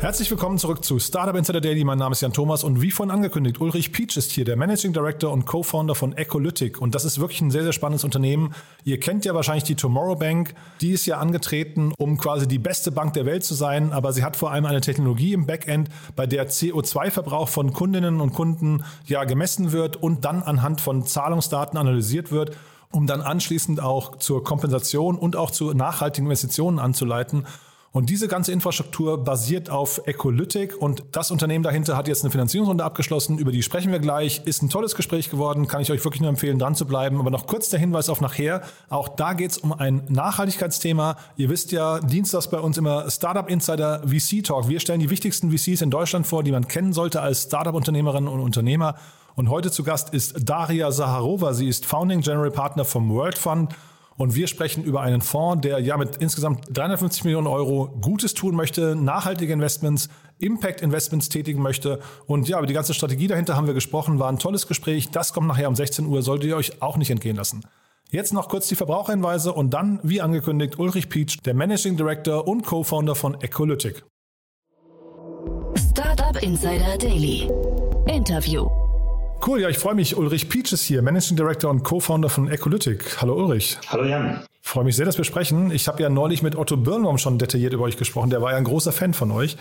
Herzlich 0.00 0.30
willkommen 0.30 0.58
zurück 0.58 0.84
zu 0.84 1.00
Startup 1.00 1.34
Insider 1.34 1.60
Daily. 1.60 1.82
Mein 1.82 1.98
Name 1.98 2.12
ist 2.12 2.20
Jan 2.20 2.32
Thomas 2.32 2.62
und 2.62 2.80
wie 2.80 2.92
vorhin 2.92 3.10
angekündigt, 3.10 3.60
Ulrich 3.60 3.90
Peach 3.90 4.16
ist 4.16 4.30
hier, 4.30 4.44
der 4.44 4.54
Managing 4.56 4.92
Director 4.92 5.32
und 5.32 5.44
Co-Founder 5.44 5.96
von 5.96 6.16
Ecolytic. 6.16 6.80
Und 6.80 6.94
das 6.94 7.04
ist 7.04 7.18
wirklich 7.18 7.40
ein 7.40 7.50
sehr, 7.50 7.64
sehr 7.64 7.72
spannendes 7.72 8.04
Unternehmen. 8.04 8.54
Ihr 8.84 9.00
kennt 9.00 9.24
ja 9.24 9.34
wahrscheinlich 9.34 9.64
die 9.64 9.74
Tomorrow 9.74 10.14
Bank. 10.14 10.54
Die 10.80 10.92
ist 10.92 11.04
ja 11.06 11.18
angetreten, 11.18 11.92
um 11.98 12.16
quasi 12.16 12.46
die 12.46 12.60
beste 12.60 12.92
Bank 12.92 13.14
der 13.14 13.26
Welt 13.26 13.42
zu 13.42 13.54
sein. 13.54 13.92
Aber 13.92 14.12
sie 14.12 14.22
hat 14.22 14.36
vor 14.36 14.52
allem 14.52 14.66
eine 14.66 14.80
Technologie 14.80 15.32
im 15.32 15.46
Backend, 15.46 15.88
bei 16.14 16.28
der 16.28 16.48
CO2-Verbrauch 16.48 17.48
von 17.48 17.72
Kundinnen 17.72 18.20
und 18.20 18.32
Kunden 18.32 18.84
ja 19.04 19.24
gemessen 19.24 19.72
wird 19.72 19.96
und 19.96 20.24
dann 20.24 20.44
anhand 20.44 20.80
von 20.80 21.04
Zahlungsdaten 21.04 21.76
analysiert 21.76 22.30
wird 22.30 22.56
um 22.90 23.06
dann 23.06 23.20
anschließend 23.20 23.82
auch 23.82 24.16
zur 24.16 24.42
Kompensation 24.42 25.18
und 25.18 25.36
auch 25.36 25.50
zu 25.50 25.74
nachhaltigen 25.74 26.26
Investitionen 26.26 26.78
anzuleiten. 26.78 27.44
Und 27.90 28.10
diese 28.10 28.28
ganze 28.28 28.52
Infrastruktur 28.52 29.24
basiert 29.24 29.70
auf 29.70 30.02
Ecolytic 30.04 30.76
und 30.76 31.04
das 31.12 31.30
Unternehmen 31.30 31.64
dahinter 31.64 31.96
hat 31.96 32.06
jetzt 32.06 32.22
eine 32.22 32.30
Finanzierungsrunde 32.30 32.84
abgeschlossen, 32.84 33.38
über 33.38 33.50
die 33.50 33.62
sprechen 33.62 33.90
wir 33.90 33.98
gleich. 33.98 34.42
Ist 34.44 34.62
ein 34.62 34.68
tolles 34.68 34.94
Gespräch 34.94 35.30
geworden, 35.30 35.66
kann 35.68 35.80
ich 35.80 35.90
euch 35.90 36.04
wirklich 36.04 36.20
nur 36.20 36.28
empfehlen, 36.28 36.58
dran 36.58 36.74
zu 36.74 36.86
bleiben. 36.86 37.18
Aber 37.18 37.30
noch 37.30 37.46
kurz 37.46 37.70
der 37.70 37.80
Hinweis 37.80 38.10
auf 38.10 38.20
nachher. 38.20 38.60
Auch 38.90 39.08
da 39.08 39.32
geht 39.32 39.52
es 39.52 39.58
um 39.58 39.72
ein 39.72 40.02
Nachhaltigkeitsthema. 40.08 41.16
Ihr 41.36 41.48
wisst 41.48 41.72
ja, 41.72 41.98
Dienstags 42.00 42.48
bei 42.48 42.60
uns 42.60 42.76
immer 42.76 43.10
Startup 43.10 43.48
Insider 43.48 44.02
VC 44.06 44.44
Talk. 44.44 44.68
Wir 44.68 44.80
stellen 44.80 45.00
die 45.00 45.08
wichtigsten 45.08 45.50
VCs 45.50 45.80
in 45.80 45.90
Deutschland 45.90 46.26
vor, 46.26 46.42
die 46.42 46.52
man 46.52 46.68
kennen 46.68 46.92
sollte 46.92 47.22
als 47.22 47.44
Startup-Unternehmerinnen 47.44 48.28
und 48.28 48.40
Unternehmer. 48.40 48.96
Und 49.34 49.48
heute 49.48 49.70
zu 49.70 49.82
Gast 49.82 50.12
ist 50.12 50.48
Daria 50.48 50.90
Saharova. 50.90 51.54
Sie 51.54 51.68
ist 51.68 51.86
Founding 51.86 52.20
General 52.20 52.50
Partner 52.50 52.84
vom 52.84 53.08
World 53.08 53.38
Fund 53.38 53.74
und 54.18 54.34
wir 54.34 54.48
sprechen 54.48 54.84
über 54.84 55.00
einen 55.00 55.22
Fonds, 55.22 55.62
der 55.62 55.78
ja 55.78 55.96
mit 55.96 56.16
insgesamt 56.16 56.76
350 56.76 57.24
Millionen 57.24 57.46
Euro 57.46 57.96
Gutes 58.02 58.34
tun 58.34 58.54
möchte, 58.54 58.94
nachhaltige 58.94 59.52
Investments, 59.52 60.10
Impact 60.38 60.82
Investments 60.82 61.28
tätigen 61.28 61.62
möchte. 61.62 62.00
Und 62.26 62.48
ja, 62.48 62.58
über 62.58 62.66
die 62.66 62.74
ganze 62.74 62.94
Strategie 62.94 63.28
dahinter 63.28 63.56
haben 63.56 63.66
wir 63.66 63.74
gesprochen, 63.74 64.18
war 64.18 64.28
ein 64.28 64.38
tolles 64.38 64.66
Gespräch. 64.66 65.10
Das 65.10 65.32
kommt 65.32 65.46
nachher 65.46 65.68
um 65.68 65.76
16 65.76 66.04
Uhr, 66.04 66.22
solltet 66.22 66.50
ihr 66.50 66.56
euch 66.56 66.82
auch 66.82 66.96
nicht 66.96 67.10
entgehen 67.10 67.36
lassen. 67.36 67.62
Jetzt 68.10 68.32
noch 68.32 68.48
kurz 68.48 68.68
die 68.68 68.74
Verbraucherhinweise 68.74 69.52
und 69.52 69.70
dann, 69.70 70.00
wie 70.02 70.20
angekündigt, 70.20 70.78
Ulrich 70.78 71.08
Peach, 71.08 71.38
der 71.44 71.54
Managing 71.54 71.96
Director 71.96 72.48
und 72.48 72.66
Co-Founder 72.66 73.14
von 73.14 73.40
Ecolytic. 73.40 74.04
Startup 75.76 76.42
Insider 76.42 76.98
Daily. 76.98 77.50
Interview. 78.06 78.68
Cool, 79.46 79.60
ja, 79.60 79.68
ich 79.68 79.78
freue 79.78 79.94
mich. 79.94 80.16
Ulrich 80.16 80.48
Peach 80.48 80.72
ist 80.72 80.82
hier, 80.82 81.00
Managing 81.00 81.36
Director 81.36 81.70
und 81.70 81.82
Co-Founder 81.82 82.28
von 82.28 82.48
Ecolytic. 82.48 83.20
Hallo 83.20 83.34
Ulrich. 83.34 83.78
Hallo 83.88 84.04
Jan. 84.04 84.44
Freue 84.60 84.84
mich 84.84 84.96
sehr, 84.96 85.06
dass 85.06 85.16
wir 85.16 85.24
sprechen. 85.24 85.70
Ich 85.70 85.88
habe 85.88 86.02
ja 86.02 86.10
neulich 86.10 86.42
mit 86.42 86.56
Otto 86.56 86.76
Birnbaum 86.76 87.18
schon 87.18 87.38
detailliert 87.38 87.72
über 87.72 87.84
euch 87.84 87.96
gesprochen. 87.96 88.30
Der 88.30 88.42
war 88.42 88.50
ja 88.50 88.58
ein 88.58 88.64
großer 88.64 88.92
Fan 88.92 89.14
von 89.14 89.30
euch. 89.30 89.56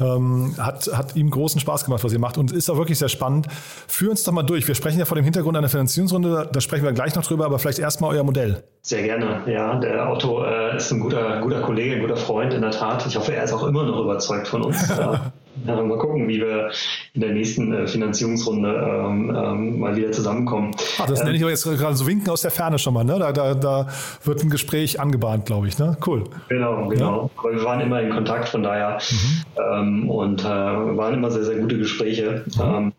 Ähm, 0.00 0.54
hat, 0.58 0.90
hat 0.92 1.14
ihm 1.14 1.30
großen 1.30 1.60
Spaß 1.60 1.84
gemacht, 1.84 2.02
was 2.02 2.12
ihr 2.12 2.18
macht 2.18 2.38
und 2.38 2.52
ist 2.52 2.70
auch 2.70 2.78
wirklich 2.78 2.98
sehr 2.98 3.10
spannend. 3.10 3.46
Führ 3.86 4.10
uns 4.10 4.24
doch 4.24 4.32
mal 4.32 4.42
durch. 4.42 4.66
Wir 4.66 4.74
sprechen 4.74 4.98
ja 4.98 5.04
vor 5.04 5.14
dem 5.14 5.24
Hintergrund 5.24 5.58
einer 5.58 5.68
Finanzierungsrunde, 5.68 6.48
da 6.50 6.60
sprechen 6.62 6.84
wir 6.84 6.92
gleich 6.92 7.14
noch 7.14 7.24
drüber, 7.24 7.44
aber 7.44 7.58
vielleicht 7.58 7.78
erstmal 7.78 8.16
euer 8.16 8.24
Modell. 8.24 8.64
Sehr 8.80 9.02
gerne, 9.02 9.42
ja. 9.46 9.78
Der 9.78 10.10
Otto 10.10 10.42
äh, 10.42 10.76
ist 10.76 10.90
ein 10.90 11.00
guter, 11.00 11.42
guter 11.42 11.60
Kollege, 11.60 11.96
ein 11.96 12.00
guter 12.00 12.16
Freund 12.16 12.54
in 12.54 12.62
der 12.62 12.70
Tat. 12.70 13.06
Ich 13.06 13.16
hoffe, 13.16 13.34
er 13.34 13.44
ist 13.44 13.52
auch 13.52 13.64
immer 13.64 13.84
noch 13.84 14.00
überzeugt 14.00 14.48
von 14.48 14.62
uns. 14.62 14.90
Ja, 15.66 15.82
mal 15.82 15.98
gucken, 15.98 16.28
wie 16.28 16.40
wir 16.40 16.70
in 17.14 17.20
der 17.20 17.32
nächsten 17.32 17.72
äh, 17.72 17.86
Finanzierungsrunde 17.86 18.68
ähm, 18.68 19.36
ähm, 19.36 19.80
mal 19.80 19.96
wieder 19.96 20.12
zusammenkommen. 20.12 20.70
Ach, 20.98 21.06
das 21.06 21.20
ähm, 21.20 21.26
nenne 21.26 21.36
ich 21.36 21.42
aber 21.42 21.50
jetzt 21.50 21.64
gerade 21.64 21.94
so 21.94 22.06
Winken 22.06 22.30
aus 22.30 22.42
der 22.42 22.50
Ferne 22.50 22.78
schon 22.78 22.94
mal. 22.94 23.04
Ne? 23.04 23.18
Da, 23.18 23.32
da, 23.32 23.54
da 23.54 23.88
wird 24.24 24.42
ein 24.42 24.50
Gespräch 24.50 25.00
angebahnt, 25.00 25.46
glaube 25.46 25.68
ich. 25.68 25.78
Ne? 25.78 25.96
Cool. 26.06 26.24
Genau, 26.48 26.88
genau. 26.88 27.22
Ja? 27.22 27.30
Aber 27.40 27.52
wir 27.52 27.64
waren 27.64 27.80
immer 27.80 28.00
in 28.00 28.10
Kontakt, 28.10 28.48
von 28.48 28.62
daher. 28.62 28.98
Mhm. 29.10 29.42
Ähm, 29.74 30.10
und 30.10 30.44
äh, 30.44 30.46
waren 30.46 31.14
immer 31.14 31.30
sehr, 31.30 31.44
sehr 31.44 31.56
gute 31.56 31.78
Gespräche. 31.78 32.44
Mhm. 32.56 32.62
Ähm, 32.62 32.92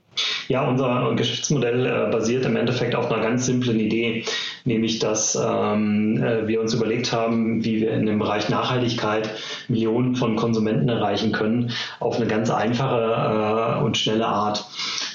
ja, 0.47 0.67
unser 0.67 1.13
Geschäftsmodell 1.15 1.85
äh, 1.85 2.11
basiert 2.11 2.45
im 2.45 2.57
Endeffekt 2.57 2.95
auf 2.95 3.09
einer 3.09 3.23
ganz 3.23 3.45
simplen 3.45 3.79
Idee, 3.79 4.25
nämlich 4.65 4.99
dass 4.99 5.35
ähm, 5.35 6.21
äh, 6.23 6.47
wir 6.47 6.61
uns 6.61 6.73
überlegt 6.73 7.11
haben, 7.11 7.63
wie 7.63 7.81
wir 7.81 7.91
in 7.91 8.05
dem 8.05 8.19
Bereich 8.19 8.49
Nachhaltigkeit 8.49 9.29
Millionen 9.67 10.15
von 10.15 10.35
Konsumenten 10.35 10.89
erreichen 10.89 11.31
können, 11.31 11.71
auf 11.99 12.17
eine 12.17 12.27
ganz 12.27 12.49
einfache 12.49 13.79
äh, 13.79 13.83
und 13.83 13.97
schnelle 13.97 14.27
Art. 14.27 14.65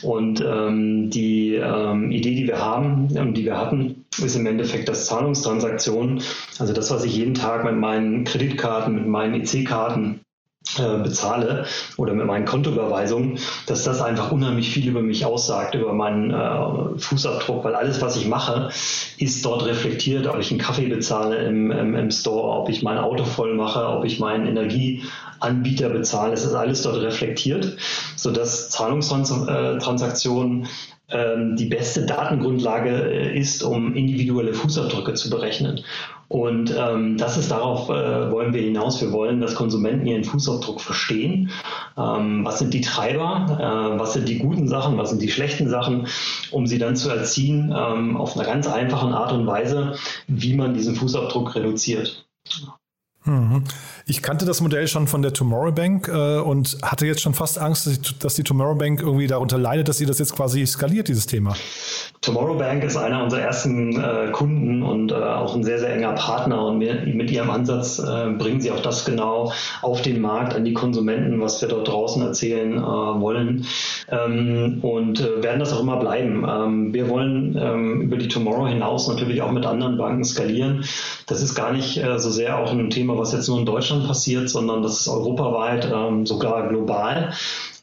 Und 0.03 0.41
ähm, 0.41 1.11
die 1.11 1.55
ähm, 1.55 2.11
Idee, 2.11 2.35
die 2.35 2.47
wir 2.47 2.65
haben 2.65 3.09
und 3.17 3.35
die 3.35 3.45
wir 3.45 3.59
hatten, 3.59 4.05
ist 4.19 4.37
im 4.37 4.47
Endeffekt 4.47 4.89
das 4.89 5.07
Zahlungstransaktionen, 5.07 6.23
also 6.59 6.73
das, 6.73 6.91
was 6.91 7.05
ich 7.05 7.17
jeden 7.17 7.35
Tag 7.35 7.65
mit 7.65 7.77
meinen 7.77 8.25
Kreditkarten, 8.25 8.95
mit 8.95 9.07
meinen 9.07 9.41
EC-Karten 9.43 10.21
äh, 10.79 10.99
bezahle 10.99 11.65
oder 11.97 12.13
mit 12.13 12.27
meinen 12.27 12.45
Kontoüberweisungen, 12.45 13.39
dass 13.67 13.85
das 13.85 14.03
einfach 14.03 14.33
unheimlich 14.33 14.69
viel 14.71 14.89
über 14.89 15.01
mich 15.01 15.25
aussagt, 15.25 15.75
über 15.75 15.93
meinen 15.93 16.33
äh, 16.33 16.99
Fußabdruck, 16.99 17.65
weil 17.65 17.75
alles, 17.75 18.03
was 18.03 18.17
ich 18.17 18.27
mache, 18.27 18.71
ist 19.17 19.45
dort 19.45 19.65
reflektiert, 19.65 20.27
ob 20.27 20.39
ich 20.39 20.51
einen 20.51 20.61
Kaffee 20.61 20.89
bezahle 20.89 21.37
im, 21.47 21.71
im, 21.71 21.95
im 21.95 22.11
Store, 22.11 22.61
ob 22.61 22.69
ich 22.69 22.83
mein 22.83 22.99
Auto 22.99 23.25
voll 23.25 23.55
mache, 23.55 23.87
ob 23.87 24.05
ich 24.05 24.19
meinen 24.19 24.47
Energieanbieter 24.47 25.89
bezahle, 25.89 26.33
es 26.35 26.45
ist 26.45 26.55
alles 26.55 26.83
dort 26.83 27.01
reflektiert, 27.01 27.77
sodass 28.17 28.69
Zahlungstransaktionen 28.71 30.63
ähm, 30.63 30.67
die 31.09 31.67
beste 31.67 32.05
Datengrundlage 32.05 32.91
äh, 32.91 33.39
ist, 33.39 33.63
um 33.63 33.95
individuelle 33.95 34.55
Fußabdrücke 34.55 35.15
zu 35.15 35.31
berechnen. 35.31 35.85
Und 36.29 36.75
ähm, 36.77 37.17
das 37.17 37.37
ist 37.37 37.53
darauf, 37.53 37.89
äh, 37.89 38.33
wollen 38.33 38.53
wir 38.53 38.63
hinaus. 38.63 39.01
Wir 39.01 39.13
wollen, 39.13 39.41
dass 39.41 39.55
Konsumenten 39.55 40.07
ihren 40.07 40.25
Fußabdruck 40.25 40.81
verstehen. 40.81 41.51
Ähm, 41.97 42.45
was 42.45 42.59
sind 42.59 42.75
die 42.75 42.81
Treiber? 42.81 43.59
Äh, 43.61 44.01
was 44.01 44.15
sind 44.15 44.29
die 44.29 44.39
guten 44.39 44.67
Sachen? 44.67 44.99
Was 44.99 45.11
sind 45.11 45.23
die 45.23 45.31
schlechten 45.31 45.69
Sachen? 45.69 46.09
Um 46.51 46.67
sie 46.67 46.79
dann 46.79 46.97
zu 46.97 47.09
erziehen 47.11 47.73
ähm, 47.77 48.17
auf 48.17 48.37
einer 48.37 48.47
ganz 48.47 48.67
einfachen 48.67 49.13
Art 49.13 49.33
und 49.33 49.47
Weise, 49.47 49.95
wie 50.27 50.55
man 50.55 50.75
diesen 50.75 50.97
Fußabdruck 50.97 51.55
reduziert. 51.55 52.27
Mhm. 53.27 53.65
Ich 54.07 54.23
kannte 54.23 54.45
das 54.47 54.61
Modell 54.61 54.87
schon 54.89 55.07
von 55.09 55.23
der 55.23 55.33
Tomorrow 55.33 55.73
Bank 55.73 56.09
äh, 56.09 56.39
und 56.39 56.79
hatte 56.83 57.07
jetzt 57.07 57.21
schon 57.21 57.35
fast 57.35 57.59
Angst, 57.59 57.87
dass 57.87 58.01
die, 58.01 58.19
dass 58.19 58.35
die 58.35 58.45
Tomorrow 58.45 58.77
Bank 58.77 59.01
irgendwie 59.01 59.27
darunter 59.27 59.59
leidet, 59.59 59.89
dass 59.89 59.99
sie 59.99 60.07
das 60.07 60.19
jetzt 60.19 60.35
quasi 60.35 60.65
skaliert, 60.65 61.09
dieses 61.09 61.27
Thema. 61.27 61.57
Tomorrow 62.27 62.59
Bank 62.59 62.83
ist 62.83 62.97
einer 62.97 63.23
unserer 63.23 63.43
ersten 63.43 64.03
äh, 64.03 64.33
Kunden 64.33 64.83
und 64.83 65.13
äh, 65.13 65.15
auch 65.15 65.55
ein 65.55 65.63
sehr, 65.63 65.79
sehr 65.79 65.95
enger 65.95 66.15
Partner. 66.15 66.67
Und 66.67 66.81
wir, 66.81 67.03
mit 67.07 67.31
ihrem 67.31 67.51
Ansatz 67.51 68.01
äh, 68.01 68.31
bringen 68.31 68.61
sie 68.61 68.73
auch 68.73 68.81
das 68.81 69.05
genau 69.05 69.53
auf 69.81 70.03
den 70.03 70.21
Markt, 70.21 70.53
an 70.53 70.65
die 70.65 70.73
Konsumenten, 70.73 71.41
was 71.41 71.63
wir 71.63 71.69
dort 71.69 71.87
draußen 71.87 72.21
erzählen 72.23 72.79
äh, 72.79 72.81
wollen. 72.81 73.65
Ähm, 74.11 74.81
und 74.83 75.21
äh, 75.21 75.41
werden 75.41 75.61
das 75.61 75.73
auch 75.73 75.81
immer 75.81 75.99
bleiben. 75.99 76.45
Ähm, 76.49 76.93
wir 76.93 77.09
wollen 77.09 77.57
ähm, 77.57 78.01
über 78.01 78.17
die 78.17 78.27
Tomorrow 78.27 78.67
hinaus 78.67 79.07
natürlich 79.07 79.41
auch 79.43 79.53
mit 79.53 79.65
anderen 79.65 79.97
Banken 79.97 80.25
skalieren. 80.25 80.85
Das 81.29 81.43
ist 81.43 81.55
gar 81.55 81.73
nicht 81.73 82.03
so 82.17 82.31
sehr 82.31 82.59
auch 82.59 82.73
ein 82.73 82.91
Thema, 82.91 83.17
was 83.19 83.33
jetzt 83.33 83.49
nur 83.49 83.59
in 83.59 83.67
Deutschland 83.67 84.07
passiert, 84.07 84.49
sondern 84.49 84.83
das 84.83 85.01
ist 85.01 85.09
europaweit, 85.09 85.89
ähm, 85.93 86.27
sogar 86.27 86.69
global. 86.69 87.33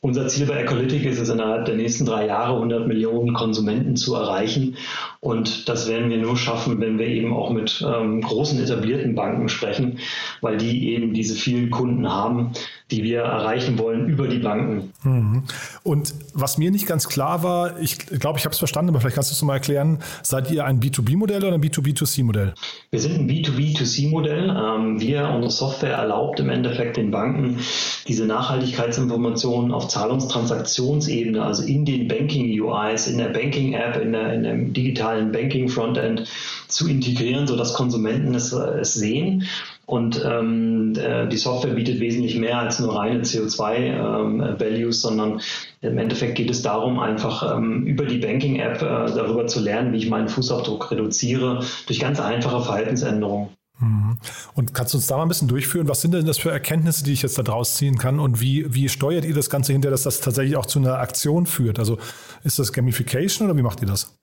Unser 0.06 0.28
Ziel 0.28 0.47
bei 0.47 0.59
Ecolytic 0.59 1.06
ist 1.06 1.18
es, 1.18 1.30
innerhalb 1.30 1.64
der 1.64 1.75
nächsten 1.75 2.06
drei 2.06 2.25
Jahre 2.25 2.56
100 2.56 2.90
Millionen 2.90 3.34
Konsumenten 3.34 3.96
zu 3.96 4.16
erreichen. 4.16 4.75
Und 5.22 5.69
das 5.69 5.88
werden 5.88 6.09
wir 6.09 6.18
nur 6.18 6.36
schaffen, 6.36 6.81
wenn 6.81 7.00
wir 7.00 7.08
eben 7.08 7.31
auch 7.31 7.50
mit 7.52 7.81
ähm, 7.88 8.19
großen 8.19 8.62
etablierten 8.62 9.16
Banken 9.16 9.47
sprechen, 9.47 10.00
weil 10.41 10.58
die 10.58 10.90
eben 10.90 11.14
diese 11.14 11.36
vielen 11.36 11.69
Kunden 11.69 12.12
haben, 12.12 12.52
die 12.92 13.04
wir 13.04 13.22
erreichen 13.22 13.80
wollen 13.80 14.08
über 14.08 14.28
die 14.28 14.40
Banken. 14.40 14.91
Mhm. 15.03 15.44
Und 15.84 16.14
was 16.34 16.58
mir 16.58 16.70
nicht 16.70 16.85
ganz 16.85 17.08
klar 17.08 17.44
war, 17.44 17.80
ich 17.80 17.97
glaube, 17.97 18.40
ich 18.40 18.46
habe 18.46 18.53
es 18.53 18.59
verstanden, 18.59 18.90
aber 18.90 19.00
vielleicht 19.00 19.16
kannst 19.16 19.32
du 19.32 19.35
es 19.35 19.41
mal 19.41 19.56
erklären, 19.56 20.00
seid 20.22 20.52
ihr 20.52 20.66
ein 20.66 20.80
B2B-Modell 20.80 21.44
oder 21.44 21.53
ein 21.53 21.62
B2B2C-Modell? 21.62 22.53
Wir 22.91 23.00
sind 23.00 23.16
ein 23.16 23.30
B2B2C-Modell. 23.30 24.50
Ähm, 24.50 25.00
wir, 25.00 25.30
unsere 25.30 25.52
Software 25.52 25.94
erlaubt 25.94 26.40
im 26.40 26.50
Endeffekt 26.50 26.97
den 26.97 27.12
Banken, 27.12 27.59
diese 28.08 28.26
Nachhaltigkeitsinformationen 28.26 29.72
auf 29.72 29.88
Zahlungstransaktionsebene, 29.88 31.44
also 31.44 31.64
in 31.64 31.86
den 31.86 32.08
Banking-UIs, 32.08 33.08
in 33.08 33.18
der 33.18 33.29
Banking-App, 33.29 34.02
in, 34.02 34.12
der, 34.12 34.34
in 34.34 34.44
dem 34.44 34.74
digitalen 34.74 35.32
Banking-Frontend 35.32 36.28
zu 36.68 36.88
integrieren, 36.88 37.47
sodass 37.47 37.74
Konsumenten 37.74 38.36
es, 38.36 38.52
es 38.52 38.94
sehen 38.94 39.46
und 39.85 40.24
ähm, 40.26 40.94
äh, 40.96 41.28
die 41.28 41.38
Software 41.38 41.74
bietet 41.74 42.00
wesentlich 42.00 42.38
mehr 42.38 42.59
als 42.59 42.80
nur 42.80 42.96
reine 42.96 43.22
CO2-Values, 43.22 45.03
ähm, 45.03 45.09
sondern 45.09 45.41
im 45.82 45.97
Endeffekt 45.97 46.35
geht 46.35 46.50
es 46.50 46.62
darum, 46.62 47.00
einfach 47.00 47.58
ähm, 47.58 47.85
über 47.85 48.06
die 48.06 48.20
Banking-App 48.20 48.82
äh, 48.82 49.14
darüber 49.14 49.46
zu 49.47 49.59
lernen, 49.59 49.91
wie 49.91 49.97
ich 49.97 50.09
meinen 50.09 50.30
Fußabdruck 50.30 50.91
reduziere, 50.91 51.66
durch 51.85 52.00
ganz 52.00 52.22
einfache 52.22 52.62
Verhaltensänderungen. 52.62 53.50
Mhm. 53.79 54.17
Und 54.53 54.73
kannst 54.73 54.93
du 54.93 54.97
uns 54.97 55.08
da 55.08 55.17
mal 55.17 55.23
ein 55.23 55.28
bisschen 55.28 55.47
durchführen? 55.47 55.87
Was 55.87 56.02
sind 56.02 56.14
denn 56.14 56.25
das 56.25 56.37
für 56.37 56.52
Erkenntnisse, 56.52 57.03
die 57.03 57.14
ich 57.14 57.23
jetzt 57.23 57.37
da 57.37 57.43
draus 57.43 57.75
ziehen 57.75 57.97
kann? 57.97 58.20
Und 58.20 58.40
wie, 58.40 58.73
wie 58.73 58.87
steuert 58.87 59.25
ihr 59.25 59.34
das 59.34 59.49
Ganze 59.49 59.73
hinter, 59.73 59.90
dass 59.90 60.03
das 60.03 60.20
tatsächlich 60.20 60.55
auch 60.58 60.66
zu 60.66 60.79
einer 60.79 60.99
Aktion 60.99 61.46
führt? 61.46 61.79
Also 61.79 61.97
ist 62.43 62.59
das 62.59 62.72
Gamification 62.72 63.47
oder 63.47 63.58
wie 63.58 63.64
macht 63.64 63.81
ihr 63.81 63.87
das? 63.87 64.16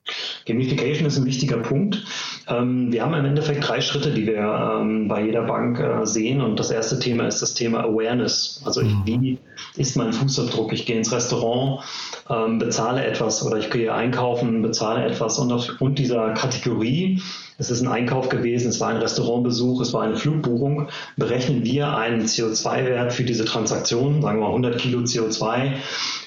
Gamification 0.47 1.06
ist 1.06 1.19
ein 1.19 1.25
wichtiger 1.25 1.58
Punkt. 1.58 2.05
Ähm, 2.49 2.93
wir 2.93 3.02
haben 3.02 3.14
im 3.14 3.25
Endeffekt 3.25 3.67
drei 3.67 3.81
Schritte, 3.81 4.12
die 4.12 4.26
wir 4.26 4.38
ähm, 4.81 5.08
bei 5.08 5.25
jeder 5.25 5.43
Bank 5.43 5.81
äh, 5.81 6.06
sehen. 6.06 6.41
Und 6.41 6.58
das 6.58 6.70
erste 6.70 6.99
Thema 6.99 7.26
ist 7.26 7.43
das 7.43 7.55
Thema 7.55 7.85
Awareness. 7.85 8.62
Also 8.64 8.82
ich, 8.82 8.94
wie 9.05 9.38
ist 9.76 9.96
mein 9.96 10.12
Fußabdruck? 10.12 10.73
Ich 10.73 10.87
gehe 10.87 10.96
ins 10.96 11.12
Restaurant, 11.12 11.82
ähm, 12.29 12.58
bezahle 12.58 13.05
etwas 13.05 13.44
oder 13.44 13.58
ich 13.58 13.70
gehe 13.70 13.93
einkaufen, 13.93 14.62
bezahle 14.62 15.05
etwas. 15.05 15.38
Und 15.38 15.53
aufgrund 15.53 15.99
dieser 15.99 16.35
Kategorie, 16.35 17.20
es 17.61 17.71
ist 17.71 17.83
ein 17.83 17.89
Einkauf 17.89 18.31
gewesen, 18.31 18.69
es 18.71 18.81
war 18.81 18.89
ein 18.89 18.97
Restaurantbesuch, 18.97 19.83
es 19.83 19.93
war 19.93 20.03
eine 20.03 20.17
Flugbuchung, 20.17 20.89
berechnen 21.17 21.62
wir 21.62 21.95
einen 21.95 22.25
CO2-Wert 22.25 23.12
für 23.12 23.25
diese 23.25 23.45
Transaktion, 23.45 24.23
sagen 24.23 24.39
wir 24.39 24.45
mal 24.45 24.49
100 24.49 24.79
Kilo 24.79 25.01
CO2 25.01 25.75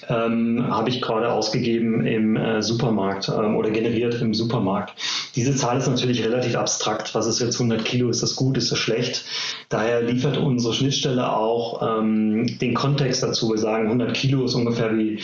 ähm, 0.10 0.68
habe 0.70 0.90
ich 0.90 1.02
gerade 1.02 1.32
ausgegeben 1.32 2.06
im 2.06 2.36
äh, 2.36 2.62
Supermarkt 2.62 3.30
ähm, 3.30 3.56
oder 3.56 3.70
generiert 3.70 4.22
im 4.22 4.34
Supermarkt. 4.34 4.94
Diese 5.36 5.56
Zahl 5.56 5.78
ist 5.78 5.88
natürlich 5.88 6.24
relativ 6.24 6.56
abstrakt. 6.56 7.16
Was 7.16 7.28
ist 7.28 7.40
jetzt 7.40 7.56
100 7.56 7.84
Kilo? 7.84 8.10
Ist 8.10 8.22
das 8.22 8.36
gut? 8.36 8.58
Ist 8.58 8.72
das 8.72 8.80
schlecht? 8.80 9.26
Daher 9.70 10.02
liefert 10.02 10.38
unsere 10.38 10.74
Schnittstelle 10.74 11.36
auch 11.36 11.82
ähm, 12.00 12.58
den 12.60 12.74
Kontext 12.74 13.24
dazu. 13.24 13.50
Wir 13.50 13.58
sagen, 13.58 13.86
100 13.86 14.14
Kilo 14.14 14.46
ist 14.46 14.54
ungefähr 14.54 14.96
wie 14.98 15.20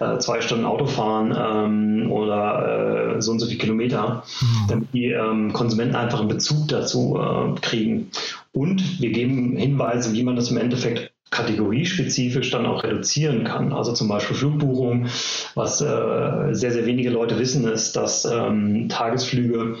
äh, 0.00 0.18
zwei 0.18 0.40
Stunden 0.40 0.64
Autofahren 0.64 1.34
ähm, 1.36 2.12
oder 2.12 3.16
äh, 3.16 3.22
so 3.22 3.32
und 3.32 3.38
so 3.38 3.46
viele 3.46 3.58
Kilometer, 3.58 4.24
mhm. 4.40 4.68
damit 4.68 4.88
die 4.92 5.06
ähm, 5.06 5.52
Konsumenten 5.52 5.96
einfach 5.96 6.20
einen 6.20 6.28
Bezug 6.28 6.68
dazu 6.68 7.18
äh, 7.18 7.60
kriegen. 7.60 8.10
Und 8.52 9.00
wir 9.00 9.10
geben 9.10 9.56
Hinweise, 9.56 10.12
wie 10.12 10.22
man 10.22 10.36
das 10.36 10.50
im 10.50 10.58
Endeffekt 10.58 11.13
kategoriespezifisch 11.34 12.50
dann 12.50 12.64
auch 12.64 12.84
reduzieren 12.84 13.44
kann. 13.44 13.72
Also 13.72 13.92
zum 13.92 14.08
Beispiel 14.08 14.36
Flugbuchung, 14.36 15.06
was 15.54 15.80
äh, 15.80 16.54
sehr, 16.54 16.70
sehr 16.70 16.86
wenige 16.86 17.10
Leute 17.10 17.38
wissen, 17.38 17.66
ist, 17.66 17.96
dass 17.96 18.24
ähm, 18.24 18.88
Tagesflüge 18.88 19.76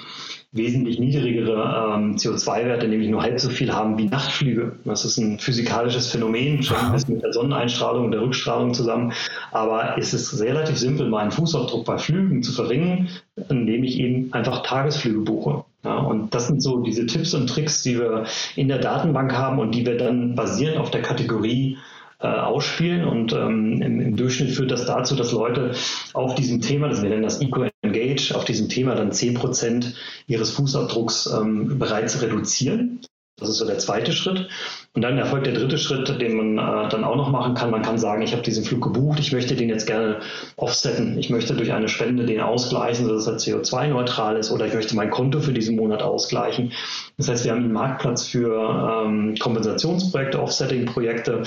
wesentlich 0.50 1.00
niedrigere 1.00 1.94
ähm, 1.94 2.16
CO2-Werte, 2.16 2.86
nämlich 2.86 3.08
nur 3.08 3.22
halb 3.22 3.40
so 3.40 3.50
viel 3.50 3.72
haben 3.72 3.98
wie 3.98 4.06
Nachtflüge. 4.06 4.76
Das 4.84 5.04
ist 5.04 5.18
ein 5.18 5.38
physikalisches 5.38 6.08
Phänomen, 6.08 6.62
schon 6.62 6.76
ein 6.76 6.92
bisschen 6.92 7.14
mit 7.14 7.24
der 7.24 7.32
Sonneneinstrahlung 7.32 8.06
und 8.06 8.10
der 8.12 8.20
Rückstrahlung 8.20 8.72
zusammen. 8.72 9.12
Aber 9.50 9.96
es 9.98 10.14
ist 10.14 10.40
relativ 10.40 10.76
simpel, 10.76 11.08
meinen 11.08 11.32
Fußabdruck 11.32 11.84
bei 11.84 11.98
Flügen 11.98 12.42
zu 12.42 12.52
verringern, 12.52 13.08
indem 13.48 13.82
ich 13.82 13.98
eben 13.98 14.32
einfach 14.32 14.62
Tagesflüge 14.62 15.20
buche. 15.20 15.64
Ja, 15.84 15.98
und 15.98 16.34
das 16.34 16.46
sind 16.46 16.62
so 16.62 16.80
diese 16.80 17.06
Tipps 17.06 17.34
und 17.34 17.46
Tricks, 17.48 17.82
die 17.82 17.98
wir 17.98 18.24
in 18.56 18.68
der 18.68 18.78
Datenbank 18.78 19.32
haben 19.34 19.58
und 19.58 19.74
die 19.74 19.84
wir 19.84 19.98
dann 19.98 20.34
basierend 20.34 20.78
auf 20.78 20.90
der 20.90 21.02
Kategorie 21.02 21.76
äh, 22.20 22.26
ausspielen. 22.26 23.04
Und 23.04 23.34
ähm, 23.34 23.82
im, 23.82 24.00
im, 24.00 24.16
Durchschnitt 24.16 24.52
führt 24.52 24.70
das 24.70 24.86
dazu, 24.86 25.14
dass 25.14 25.32
Leute 25.32 25.72
auf 26.14 26.34
diesem 26.34 26.62
Thema, 26.62 26.88
das 26.88 27.02
wir 27.02 27.10
nennen 27.10 27.22
das 27.22 27.40
Eco-Engage, 27.42 28.34
auf 28.34 28.46
diesem 28.46 28.70
Thema 28.70 28.94
dann 28.94 29.10
10% 29.10 29.94
ihres 30.26 30.50
Fußabdrucks 30.52 31.26
ähm, 31.26 31.78
bereits 31.78 32.22
reduzieren. 32.22 33.00
Das 33.36 33.48
ist 33.48 33.58
so 33.58 33.66
der 33.66 33.78
zweite 33.78 34.12
Schritt. 34.12 34.48
Und 34.92 35.02
dann 35.02 35.18
erfolgt 35.18 35.46
der 35.46 35.54
dritte 35.54 35.76
Schritt, 35.76 36.20
den 36.20 36.36
man 36.36 36.56
äh, 36.56 36.88
dann 36.88 37.02
auch 37.02 37.16
noch 37.16 37.30
machen 37.30 37.54
kann. 37.54 37.72
Man 37.72 37.82
kann 37.82 37.98
sagen, 37.98 38.22
ich 38.22 38.32
habe 38.32 38.42
diesen 38.42 38.64
Flug 38.64 38.80
gebucht, 38.80 39.18
ich 39.18 39.32
möchte 39.32 39.56
den 39.56 39.68
jetzt 39.68 39.88
gerne 39.88 40.20
offsetten. 40.56 41.18
Ich 41.18 41.30
möchte 41.30 41.54
durch 41.54 41.72
eine 41.72 41.88
Spende 41.88 42.26
den 42.26 42.40
ausgleichen, 42.40 43.06
sodass 43.06 43.26
er 43.26 43.36
CO2-neutral 43.36 44.36
ist 44.36 44.52
oder 44.52 44.66
ich 44.66 44.74
möchte 44.74 44.94
mein 44.94 45.10
Konto 45.10 45.40
für 45.40 45.52
diesen 45.52 45.74
Monat 45.74 46.00
ausgleichen. 46.00 46.72
Das 47.16 47.28
heißt, 47.28 47.44
wir 47.44 47.50
haben 47.50 47.64
einen 47.64 47.72
Marktplatz 47.72 48.24
für 48.24 49.04
ähm, 49.04 49.34
Kompensationsprojekte, 49.36 50.40
Offsetting-Projekte, 50.40 51.42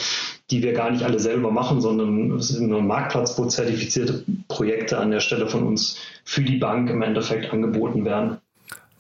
die 0.52 0.64
wir 0.64 0.74
gar 0.74 0.92
nicht 0.92 1.04
alle 1.04 1.20
selber 1.20 1.52
machen, 1.52 1.80
sondern 1.80 2.32
es 2.34 2.50
ist 2.50 2.60
nur 2.60 2.80
ein 2.80 2.88
Marktplatz, 2.88 3.40
wo 3.40 3.46
zertifizierte 3.46 4.26
Projekte 4.50 4.98
an 4.98 5.12
der 5.12 5.22
Stelle 5.22 5.48
von 5.48 5.64
uns 5.66 5.98
für 6.26 6.42
die 6.42 6.58
Bank 6.58 6.90
im 6.90 7.02
Endeffekt 7.02 7.54
angeboten 7.54 8.04
werden. 8.04 8.40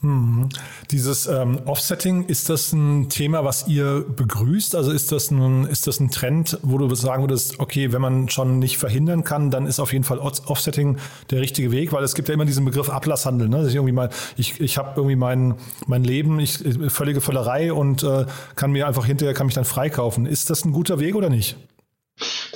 Mhm. 0.01 0.49
Dieses 0.91 1.25
ähm, 1.25 1.59
Offsetting, 1.65 2.25
ist 2.25 2.49
das 2.49 2.71
ein 2.71 3.09
Thema, 3.09 3.43
was 3.43 3.67
ihr 3.67 4.05
begrüßt? 4.07 4.75
Also 4.75 4.91
ist 4.91 5.11
das, 5.11 5.31
ein, 5.31 5.65
ist 5.65 5.87
das 5.87 5.99
ein 5.99 6.11
Trend, 6.11 6.59
wo 6.61 6.77
du 6.77 6.93
sagen 6.93 7.23
würdest, 7.23 7.59
okay, 7.59 7.91
wenn 7.91 8.01
man 8.01 8.29
schon 8.29 8.59
nicht 8.59 8.77
verhindern 8.77 9.23
kann, 9.23 9.49
dann 9.49 9.65
ist 9.65 9.79
auf 9.79 9.93
jeden 9.93 10.03
Fall 10.03 10.19
Offsetting 10.19 10.97
der 11.31 11.41
richtige 11.41 11.71
Weg, 11.71 11.93
weil 11.93 12.03
es 12.03 12.13
gibt 12.13 12.27
ja 12.27 12.35
immer 12.35 12.45
diesen 12.45 12.63
Begriff 12.63 12.89
Ablasshandel. 12.89 13.49
Ne? 13.49 13.57
Dass 13.57 13.69
ich 13.69 13.75
irgendwie 13.75 13.93
mal, 13.93 14.09
ich, 14.37 14.61
ich 14.61 14.77
habe 14.77 14.93
irgendwie 14.97 15.15
mein, 15.15 15.55
mein 15.87 16.03
Leben, 16.03 16.39
ich, 16.39 16.59
völlige 16.89 17.19
Völlerei 17.19 17.73
und 17.73 18.03
äh, 18.03 18.25
kann 18.55 18.71
mir 18.71 18.87
einfach 18.87 19.05
hinterher, 19.05 19.33
kann 19.33 19.47
mich 19.47 19.55
dann 19.55 19.65
freikaufen. 19.65 20.27
Ist 20.27 20.51
das 20.51 20.63
ein 20.63 20.73
guter 20.73 20.99
Weg 20.99 21.15
oder 21.15 21.29
nicht? 21.29 21.57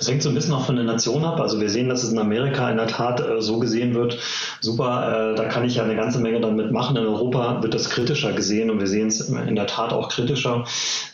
Das 0.02 0.10
hängt 0.10 0.24
so 0.24 0.30
ein 0.30 0.36
bisschen 0.36 0.56
auch 0.56 0.66
von 0.66 0.78
der 0.78 0.86
Nation 0.86 1.24
ab. 1.24 1.40
Also 1.40 1.62
wir 1.62 1.70
sehen, 1.70 1.88
dass 1.88 2.02
es 2.02 2.12
in 2.12 2.18
Amerika 2.18 2.72
in 2.72 2.78
der 2.78 2.88
Tat 2.88 3.20
äh, 3.20 3.40
so 3.40 3.60
gesehen 3.60 3.94
wird. 3.94 4.18
Super, 4.60 5.34
äh, 5.34 5.36
da 5.36 5.44
kann 5.46 5.64
ich 5.64 5.76
ja 5.76 5.84
eine 5.84 5.96
ganze 5.96 6.20
Menge 6.20 6.42
dann 6.42 6.56
mitmachen. 6.56 6.98
In 6.98 7.06
Europa 7.06 7.62
wird 7.62 7.76
das 7.76 7.92
kritischer 7.92 8.34
gesehen 8.34 8.72
und 8.72 8.80
wir 8.80 8.88
sehen 8.88 9.10
es 9.10 9.30
in 9.30 9.56
der 9.56 9.68
Tat 9.68 9.94
auch 9.94 10.10
kritischer. 10.10 10.66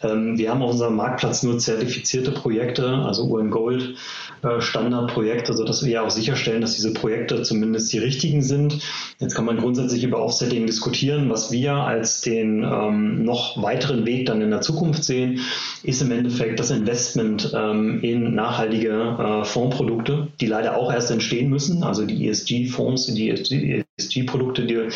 Ähm, 0.01 0.37
wir 0.37 0.49
haben 0.49 0.61
auf 0.61 0.71
unserem 0.71 0.95
Marktplatz 0.95 1.43
nur 1.43 1.59
zertifizierte 1.59 2.31
Projekte, 2.31 2.87
also 2.87 3.25
UN 3.25 3.51
Gold 3.51 3.95
äh, 4.41 4.61
Standardprojekte, 4.61 5.53
sodass 5.53 5.83
wir 5.83 5.91
ja 5.91 6.05
auch 6.05 6.09
sicherstellen, 6.09 6.61
dass 6.61 6.75
diese 6.75 6.93
Projekte 6.93 7.41
zumindest 7.41 7.91
die 7.91 7.97
richtigen 7.97 8.41
sind. 8.41 8.79
Jetzt 9.19 9.35
kann 9.35 9.43
man 9.43 9.57
grundsätzlich 9.57 10.05
über 10.05 10.21
Offsetting 10.21 10.65
diskutieren. 10.65 11.29
Was 11.29 11.51
wir 11.51 11.73
als 11.73 12.21
den 12.21 12.63
ähm, 12.63 13.25
noch 13.25 13.61
weiteren 13.61 14.05
Weg 14.05 14.27
dann 14.27 14.41
in 14.41 14.51
der 14.51 14.61
Zukunft 14.61 15.03
sehen, 15.03 15.41
ist 15.83 16.01
im 16.01 16.11
Endeffekt 16.11 16.59
das 16.61 16.71
Investment 16.71 17.51
ähm, 17.53 17.99
in 18.01 18.33
nachhaltige 18.33 18.76
äh, 18.85 19.45
Fondsprodukte, 19.45 20.27
die 20.39 20.45
leider 20.45 20.77
auch 20.77 20.91
erst 20.91 21.11
entstehen 21.11 21.49
müssen, 21.49 21.83
also 21.83 22.05
die 22.05 22.27
ESG-Fonds, 22.27 23.07
die 23.13 23.83
ESG-Produkte, 23.99 24.65
die 24.65 24.89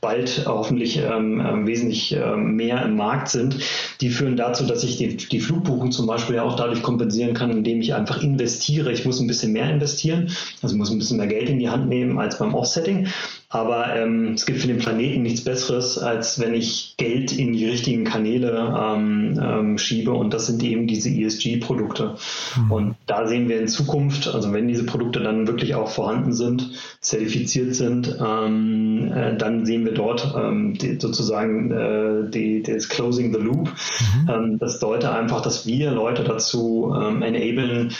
bald 0.00 0.44
hoffentlich 0.46 0.98
ähm, 0.98 1.40
ähm, 1.40 1.66
wesentlich 1.68 2.12
ähm, 2.12 2.56
mehr 2.56 2.82
im 2.84 2.96
Markt 2.96 3.28
sind, 3.28 3.56
die 4.00 4.10
führen 4.10 4.36
dazu, 4.36 4.66
dass 4.66 4.82
ich 4.82 4.96
die, 4.96 5.16
die 5.16 5.40
Flugbuchung 5.40 5.92
zum 5.92 6.08
Beispiel 6.08 6.36
ja 6.36 6.42
auch 6.42 6.56
dadurch 6.56 6.82
kompensieren 6.82 7.34
kann, 7.34 7.52
indem 7.52 7.80
ich 7.80 7.94
einfach 7.94 8.20
investiere. 8.20 8.90
Ich 8.90 9.04
muss 9.04 9.20
ein 9.20 9.28
bisschen 9.28 9.52
mehr 9.52 9.70
investieren, 9.70 10.32
also 10.60 10.76
muss 10.76 10.90
ein 10.90 10.98
bisschen 10.98 11.18
mehr 11.18 11.28
Geld 11.28 11.48
in 11.48 11.60
die 11.60 11.68
Hand 11.68 11.88
nehmen 11.88 12.18
als 12.18 12.38
beim 12.38 12.54
Offsetting. 12.54 13.06
Aber 13.50 13.96
ähm, 13.96 14.34
es 14.34 14.44
gibt 14.44 14.60
für 14.60 14.66
den 14.66 14.78
Planeten 14.78 15.22
nichts 15.22 15.42
Besseres, 15.42 15.96
als 15.96 16.38
wenn 16.38 16.52
ich 16.52 16.94
Geld 16.98 17.32
in 17.32 17.54
die 17.54 17.64
richtigen 17.66 18.04
Kanäle 18.04 18.74
ähm, 18.78 19.40
ähm, 19.42 19.78
schiebe. 19.78 20.12
Und 20.12 20.34
das 20.34 20.48
sind 20.48 20.62
eben 20.62 20.86
diese 20.86 21.08
ESG-Produkte. 21.08 22.16
Mhm. 22.56 22.72
Und 22.72 22.96
da 23.06 23.26
sehen 23.26 23.48
wir 23.48 23.58
in 23.58 23.66
Zukunft, 23.66 24.28
also 24.28 24.52
wenn 24.52 24.68
diese 24.68 24.84
Produkte 24.84 25.20
dann 25.20 25.46
wirklich 25.46 25.74
auch 25.76 25.88
vorhanden 25.88 26.34
sind, 26.34 26.72
zertifiziert 27.00 27.74
sind, 27.74 28.18
ähm, 28.48 29.12
äh, 29.12 29.36
dann 29.36 29.64
sehen 29.64 29.84
wir 29.84 29.92
dort 29.92 30.34
ähm, 30.36 30.74
die, 30.74 30.98
sozusagen 31.00 31.70
äh, 31.70 32.30
die, 32.30 32.62
das 32.62 32.88
Closing 32.88 33.32
the 33.32 33.40
Loop. 33.40 33.68
Mhm. 33.68 34.28
Ähm, 34.28 34.58
das 34.58 34.80
bedeutet 34.80 35.10
einfach, 35.10 35.42
dass 35.42 35.66
wir 35.66 35.90
Leute 35.92 36.24
dazu 36.24 36.94
ähm, 36.96 37.22
enablen, 37.22 37.92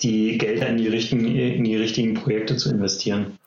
die 0.00 0.38
Gelder 0.38 0.68
in 0.68 0.78
die, 0.78 0.88
richtigen, 0.88 1.26
in 1.26 1.64
die 1.64 1.76
richtigen 1.76 2.14
Projekte 2.14 2.56
zu 2.56 2.70
investieren. 2.70 3.38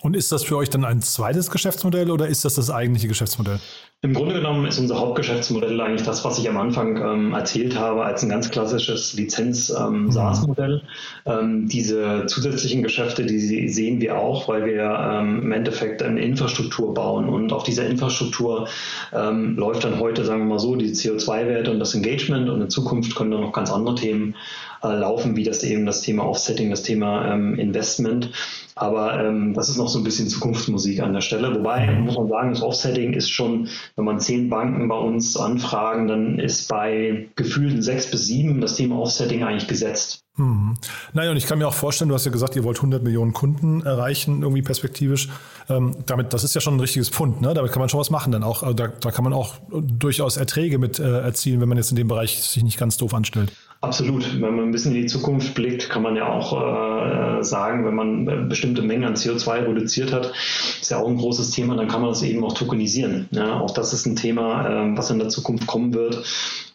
Und 0.00 0.16
ist 0.16 0.30
das 0.30 0.44
für 0.44 0.56
euch 0.56 0.70
dann 0.70 0.84
ein 0.84 1.02
zweites 1.02 1.50
Geschäftsmodell 1.50 2.10
oder 2.10 2.28
ist 2.28 2.44
das 2.44 2.54
das 2.54 2.70
eigentliche 2.70 3.08
Geschäftsmodell? 3.08 3.58
Im 4.00 4.14
Grunde 4.14 4.36
genommen 4.36 4.64
ist 4.64 4.78
unser 4.78 5.00
Hauptgeschäftsmodell 5.00 5.80
eigentlich 5.80 6.06
das, 6.06 6.24
was 6.24 6.38
ich 6.38 6.48
am 6.48 6.56
Anfang 6.56 6.98
ähm, 6.98 7.32
erzählt 7.32 7.76
habe, 7.76 8.04
als 8.04 8.22
ein 8.22 8.28
ganz 8.28 8.48
klassisches 8.48 9.14
Lizenz-SaaS-Modell. 9.14 10.82
Ähm, 11.26 11.38
ähm, 11.40 11.68
diese 11.68 12.26
zusätzlichen 12.26 12.84
Geschäfte, 12.84 13.26
die 13.26 13.68
sehen 13.68 14.00
wir 14.00 14.16
auch, 14.16 14.46
weil 14.46 14.66
wir 14.66 14.84
ähm, 14.84 15.42
im 15.42 15.50
Endeffekt 15.50 16.00
eine 16.00 16.20
Infrastruktur 16.20 16.94
bauen. 16.94 17.28
Und 17.28 17.52
auf 17.52 17.64
dieser 17.64 17.86
Infrastruktur 17.86 18.68
ähm, 19.12 19.56
läuft 19.56 19.82
dann 19.82 19.98
heute, 19.98 20.24
sagen 20.24 20.42
wir 20.42 20.54
mal 20.54 20.60
so, 20.60 20.76
die 20.76 20.90
CO2-Werte 20.90 21.72
und 21.72 21.80
das 21.80 21.92
Engagement. 21.96 22.48
Und 22.50 22.60
in 22.60 22.70
Zukunft 22.70 23.16
können 23.16 23.32
dann 23.32 23.40
noch 23.40 23.52
ganz 23.52 23.72
andere 23.72 23.96
Themen 23.96 24.36
laufen, 24.82 25.36
wie 25.36 25.44
das 25.44 25.62
eben 25.64 25.86
das 25.86 26.02
Thema 26.02 26.24
Offsetting, 26.26 26.70
das 26.70 26.82
Thema 26.82 27.32
ähm, 27.32 27.58
Investment. 27.58 28.30
Aber 28.74 29.24
ähm, 29.24 29.54
das 29.54 29.68
ist 29.68 29.76
noch 29.76 29.88
so 29.88 29.98
ein 29.98 30.04
bisschen 30.04 30.28
Zukunftsmusik 30.28 31.00
an 31.00 31.12
der 31.12 31.20
Stelle. 31.20 31.52
Wobei, 31.52 31.90
muss 32.00 32.16
man 32.16 32.28
sagen, 32.28 32.50
das 32.50 32.62
Offsetting 32.62 33.12
ist 33.12 33.28
schon, 33.28 33.68
wenn 33.96 34.04
man 34.04 34.20
zehn 34.20 34.48
Banken 34.48 34.86
bei 34.86 34.96
uns 34.96 35.36
anfragen, 35.36 36.06
dann 36.06 36.38
ist 36.38 36.68
bei 36.68 37.28
gefühlten 37.34 37.82
sechs 37.82 38.10
bis 38.10 38.26
sieben 38.26 38.60
das 38.60 38.76
Thema 38.76 39.00
Offsetting 39.00 39.42
eigentlich 39.42 39.66
gesetzt. 39.66 40.22
Hm. 40.36 40.74
Naja, 41.12 41.32
und 41.32 41.36
ich 41.36 41.46
kann 41.46 41.58
mir 41.58 41.66
auch 41.66 41.74
vorstellen, 41.74 42.08
du 42.08 42.14
hast 42.14 42.24
ja 42.24 42.30
gesagt, 42.30 42.54
ihr 42.54 42.62
wollt 42.62 42.76
100 42.76 43.02
Millionen 43.02 43.32
Kunden 43.32 43.84
erreichen, 43.84 44.42
irgendwie 44.42 44.62
perspektivisch. 44.62 45.28
Ähm, 45.68 45.96
damit, 46.06 46.32
das 46.32 46.44
ist 46.44 46.54
ja 46.54 46.60
schon 46.60 46.76
ein 46.76 46.80
richtiges 46.80 47.08
Pfund, 47.08 47.40
ne? 47.40 47.54
Damit 47.54 47.72
kann 47.72 47.80
man 47.80 47.88
schon 47.88 47.98
was 47.98 48.10
machen 48.10 48.30
dann 48.30 48.44
auch. 48.44 48.62
Also 48.62 48.74
da, 48.74 48.86
da 48.86 49.10
kann 49.10 49.24
man 49.24 49.32
auch 49.32 49.54
durchaus 49.72 50.36
Erträge 50.36 50.78
mit 50.78 51.00
äh, 51.00 51.20
erzielen, 51.20 51.60
wenn 51.60 51.68
man 51.68 51.76
jetzt 51.76 51.90
in 51.90 51.96
dem 51.96 52.06
Bereich 52.06 52.40
sich 52.40 52.62
nicht 52.62 52.78
ganz 52.78 52.96
doof 52.96 53.14
anstellt. 53.14 53.50
Absolut. 53.80 54.40
Wenn 54.40 54.56
man 54.56 54.64
ein 54.66 54.70
bisschen 54.72 54.92
in 54.94 55.02
die 55.02 55.06
Zukunft 55.06 55.54
blickt, 55.54 55.88
kann 55.88 56.02
man 56.02 56.16
ja 56.16 56.28
auch 56.28 56.52
äh, 56.52 57.44
sagen, 57.44 57.86
wenn 57.86 57.94
man 57.94 58.48
bestimmte 58.48 58.82
Mengen 58.82 59.04
an 59.04 59.14
CO2 59.14 59.68
reduziert 59.68 60.12
hat, 60.12 60.32
ist 60.80 60.90
ja 60.90 60.98
auch 60.98 61.06
ein 61.06 61.16
großes 61.16 61.52
Thema, 61.52 61.76
dann 61.76 61.86
kann 61.86 62.00
man 62.00 62.10
das 62.10 62.22
eben 62.24 62.42
auch 62.42 62.54
tokenisieren. 62.54 63.28
Ja, 63.30 63.60
auch 63.60 63.70
das 63.70 63.92
ist 63.92 64.04
ein 64.06 64.16
Thema, 64.16 64.68
äh, 64.68 64.96
was 64.96 65.10
in 65.10 65.20
der 65.20 65.28
Zukunft 65.28 65.68
kommen 65.68 65.94
wird 65.94 66.24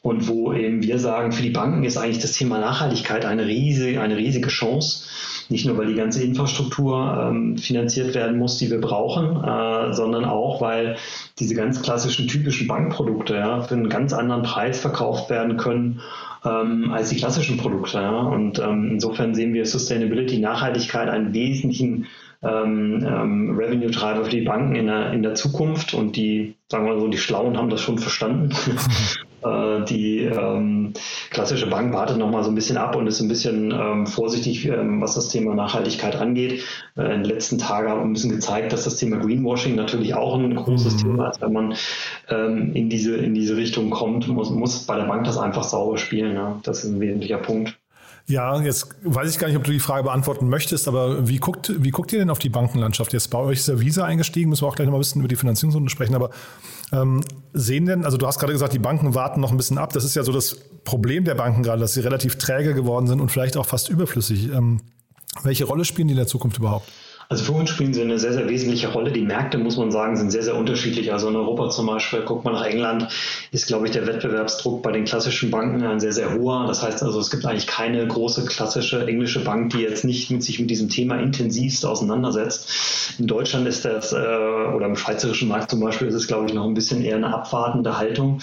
und 0.02 0.30
wo 0.30 0.54
eben 0.54 0.82
wir 0.82 0.98
sagen, 0.98 1.34
für 1.34 1.44
die 1.44 1.50
Banken 1.50 1.84
ist 1.84 1.98
eigentlich 1.98 2.20
das 2.20 2.32
Thema 2.32 2.60
Nachhaltigkeit 2.60 3.26
eine 3.26 3.48
riesige, 3.48 4.00
eine 4.00 4.16
riesige 4.16 4.48
Chance 4.48 5.06
Nicht 5.50 5.66
nur, 5.66 5.78
weil 5.78 5.88
die 5.88 5.96
ganze 5.96 6.24
Infrastruktur 6.24 7.30
ähm, 7.30 7.58
finanziert 7.58 8.16
werden 8.16 8.38
muss, 8.38 8.58
die 8.58 8.72
wir 8.72 8.80
brauchen, 8.80 9.44
äh, 9.44 9.94
sondern 9.94 10.26
auch, 10.26 10.62
weil 10.62 10.96
diese 11.40 11.56
ganz 11.56 11.82
klassischen 11.82 12.28
typischen 12.28 12.68
Bankprodukte 12.68 13.36
ja, 13.36 13.62
für 13.62 13.76
einen 13.76 13.90
ganz 13.90 14.14
anderen 14.14 14.44
Preis 14.44 14.80
verkauft 14.80 15.30
werden 15.30 15.58
können 15.58 16.02
ähm, 16.46 16.92
als 16.92 17.10
die 17.10 17.18
klassischen 17.18 17.58
Produkte. 17.58 17.98
Ja. 18.00 18.22
Und 18.22 18.60
ähm, 18.60 18.92
insofern 18.92 19.36
sehen 19.36 19.54
wir 19.54 19.66
Sustainability, 19.66 20.40
Nachhaltigkeit 20.40 21.10
einen 21.10 21.34
wesentlichen 21.34 22.08
ähm, 22.42 23.06
ähm, 23.08 23.58
Revenue-Treiber 23.58 24.26
für 24.26 24.32
die 24.32 24.42
Banken 24.42 24.76
in 24.76 24.88
der, 24.88 25.14
in 25.14 25.24
der 25.24 25.36
Zukunft 25.36 25.94
und 25.94 26.16
die, 26.16 26.56
sagen 26.70 26.86
wir 26.86 27.00
so, 27.00 27.08
die 27.08 27.18
Schlauen 27.18 27.58
haben 27.58 27.70
das 27.70 27.82
schon 27.82 27.98
verstanden. 27.98 28.50
Äh, 29.44 29.86
die 29.86 30.20
ähm, 30.20 30.94
klassische 31.30 31.68
Bank 31.68 31.94
wartet 31.94 32.18
noch 32.18 32.30
mal 32.30 32.44
so 32.44 32.52
ein 32.52 32.56
bisschen 32.56 32.78
ab 32.78 32.96
und 32.96 33.08
ist 33.08 33.22
ein 33.22 33.28
bisschen 33.28 33.72
ähm, 33.72 34.08
vorsichtig, 34.08 34.66
ähm, 34.68 35.02
was 35.02 35.16
das 35.16 35.30
Thema 35.30 35.56
Nachhaltigkeit 35.56 36.16
angeht. 36.16 36.64
Äh, 36.96 37.16
in 37.16 37.24
den 37.24 37.26
letzten 37.26 37.58
Tagen 37.58 37.90
haben 37.90 38.00
wir 38.00 38.06
ein 38.06 38.14
bisschen 38.14 38.32
gezeigt, 38.32 38.74
dass 38.74 38.84
das 38.84 38.98
Thema 38.98 39.18
Greenwashing 39.18 39.76
natürlich 39.76 40.16
auch 40.16 40.38
ein 40.38 40.56
großes 40.56 40.96
mhm. 40.96 41.00
Thema 41.00 41.30
ist. 41.30 41.42
Wenn 41.42 41.54
man 41.54 41.76
ähm, 42.30 42.74
in, 42.74 42.90
diese, 42.90 43.16
in 43.18 43.34
diese 43.34 43.56
Richtung 43.56 43.90
kommt, 43.90 44.28
muss, 44.28 44.50
muss 44.50 44.86
bei 44.86 44.96
der 44.96 45.06
Bank 45.06 45.26
das 45.26 45.38
einfach 45.38 45.64
sauber 45.64 45.98
spielen. 45.98 46.36
Ja? 46.36 46.60
Das 46.64 46.84
ist 46.84 46.92
ein 46.92 47.00
wesentlicher 47.00 47.38
Punkt. 47.38 47.78
Ja, 48.26 48.62
jetzt 48.62 48.96
weiß 49.04 49.30
ich 49.32 49.38
gar 49.38 49.48
nicht, 49.48 49.58
ob 49.58 49.66
du 49.66 49.72
die 49.72 49.80
Frage 49.80 50.04
beantworten 50.04 50.48
möchtest, 50.48 50.88
aber 50.88 51.28
wie 51.28 51.38
guckt, 51.38 51.74
wie 51.78 51.90
guckt 51.90 52.14
ihr 52.14 52.20
denn 52.20 52.30
auf 52.30 52.40
die 52.40 52.48
Bankenlandschaft? 52.50 53.12
Jetzt 53.12 53.30
bei 53.30 53.38
euch 53.38 53.60
ist 53.60 53.68
der 53.68 53.82
Visa 53.82 54.06
eingestiegen, 54.06 54.50
müssen 54.50 54.64
wir 54.64 54.70
auch 54.70 54.76
gleich 54.76 54.86
noch 54.86 54.94
mal 54.94 55.00
ein 55.00 55.02
bisschen 55.02 55.20
über 55.20 55.28
die 55.28 55.36
Finanzierungsrunde 55.36 55.90
sprechen, 55.90 56.16
aber 56.16 56.30
ähm, 56.94 57.24
sehen 57.54 57.86
denn, 57.86 58.06
also 58.06 58.18
du 58.18 58.28
hast 58.28 58.40
gerade 58.40 58.54
gesagt, 58.54 58.74
die 58.74 58.80
Banken 58.80 59.16
warten 59.16 59.42
noch 59.42 59.52
ein 59.52 59.58
bisschen 59.58 59.78
ab. 59.78 59.94
Das 59.94 60.04
ist 60.04 60.16
ja 60.16 60.24
so 60.24 60.32
das 60.32 60.56
Problem 60.84 61.26
der 61.26 61.36
Banken 61.36 61.64
gerade, 61.64 61.82
dass 61.82 61.94
sie 61.94 62.02
relativ 62.02 62.38
träge 62.38 62.74
geworden 62.74 63.08
sind 63.08 63.20
und 63.20 63.32
vielleicht 63.32 63.58
auch 63.58 63.66
fast 63.66 63.90
überflüssig. 63.90 64.50
Ähm, 64.52 64.82
welche 65.42 65.66
Rolle 65.66 65.86
spielen 65.86 66.08
die 66.08 66.14
in 66.14 66.18
der 66.18 66.28
Zukunft 66.28 66.58
überhaupt? 66.58 66.90
Also 67.30 67.46
für 67.46 67.52
uns 67.54 67.70
spielen 67.70 67.94
sie 67.94 68.02
eine 68.02 68.20
sehr, 68.20 68.34
sehr 68.34 68.50
wesentliche 68.50 68.90
Rolle. 68.90 69.12
Die 69.12 69.22
Märkte, 69.22 69.58
muss 69.58 69.78
man 69.78 69.92
sagen, 69.92 70.16
sind 70.16 70.32
sehr, 70.32 70.44
sehr 70.44 70.56
unterschiedlich. 70.56 71.12
Also 71.12 71.30
in 71.30 71.36
Europa 71.36 71.70
zum 71.70 71.88
Beispiel, 71.88 72.22
guckt 72.22 72.44
man 72.46 72.54
nach 72.54 72.66
England, 72.66 73.08
ist, 73.52 73.68
glaube 73.68 73.86
ich, 73.86 73.92
der 73.92 74.06
Wettbewerbsdruck 74.08 74.82
bei 74.82 74.92
den 74.92 75.06
klassischen 75.06 75.52
Banken 75.52 75.84
ein 75.84 76.00
sehr, 76.00 76.14
sehr 76.14 76.34
hoher. 76.34 76.66
Das 76.68 76.84
heißt 76.84 77.04
also, 77.04 77.20
es 77.20 77.32
gibt 77.32 77.46
eigentlich 77.46 77.68
keine 77.68 78.06
große 78.08 78.46
klassische 78.46 79.06
englische 79.08 79.44
Bank, 79.44 79.72
die 79.72 79.80
jetzt 79.80 80.06
nicht 80.06 80.32
mit 80.32 80.44
sich 80.44 80.60
mit 80.60 80.70
diesem 80.70 80.90
Thema 80.90 81.20
intensivst 81.20 81.86
auseinandersetzt. 81.86 82.70
In 83.20 83.28
Deutschland 83.28 83.68
ist 83.68 83.86
das, 83.86 84.14
äh, 84.14 84.16
oder 84.16 84.86
im 84.86 84.96
schweizerischen 84.96 85.48
Markt 85.48 85.70
zum 85.72 85.80
Beispiel, 85.80 86.08
ist 86.08 86.16
es, 86.16 86.28
glaube 86.28 86.48
ich, 86.48 86.54
noch 86.54 86.66
ein 86.66 86.74
bisschen 86.74 87.04
eher 87.04 87.16
eine 87.16 87.34
abwartende 87.34 87.98
Haltung 87.98 88.40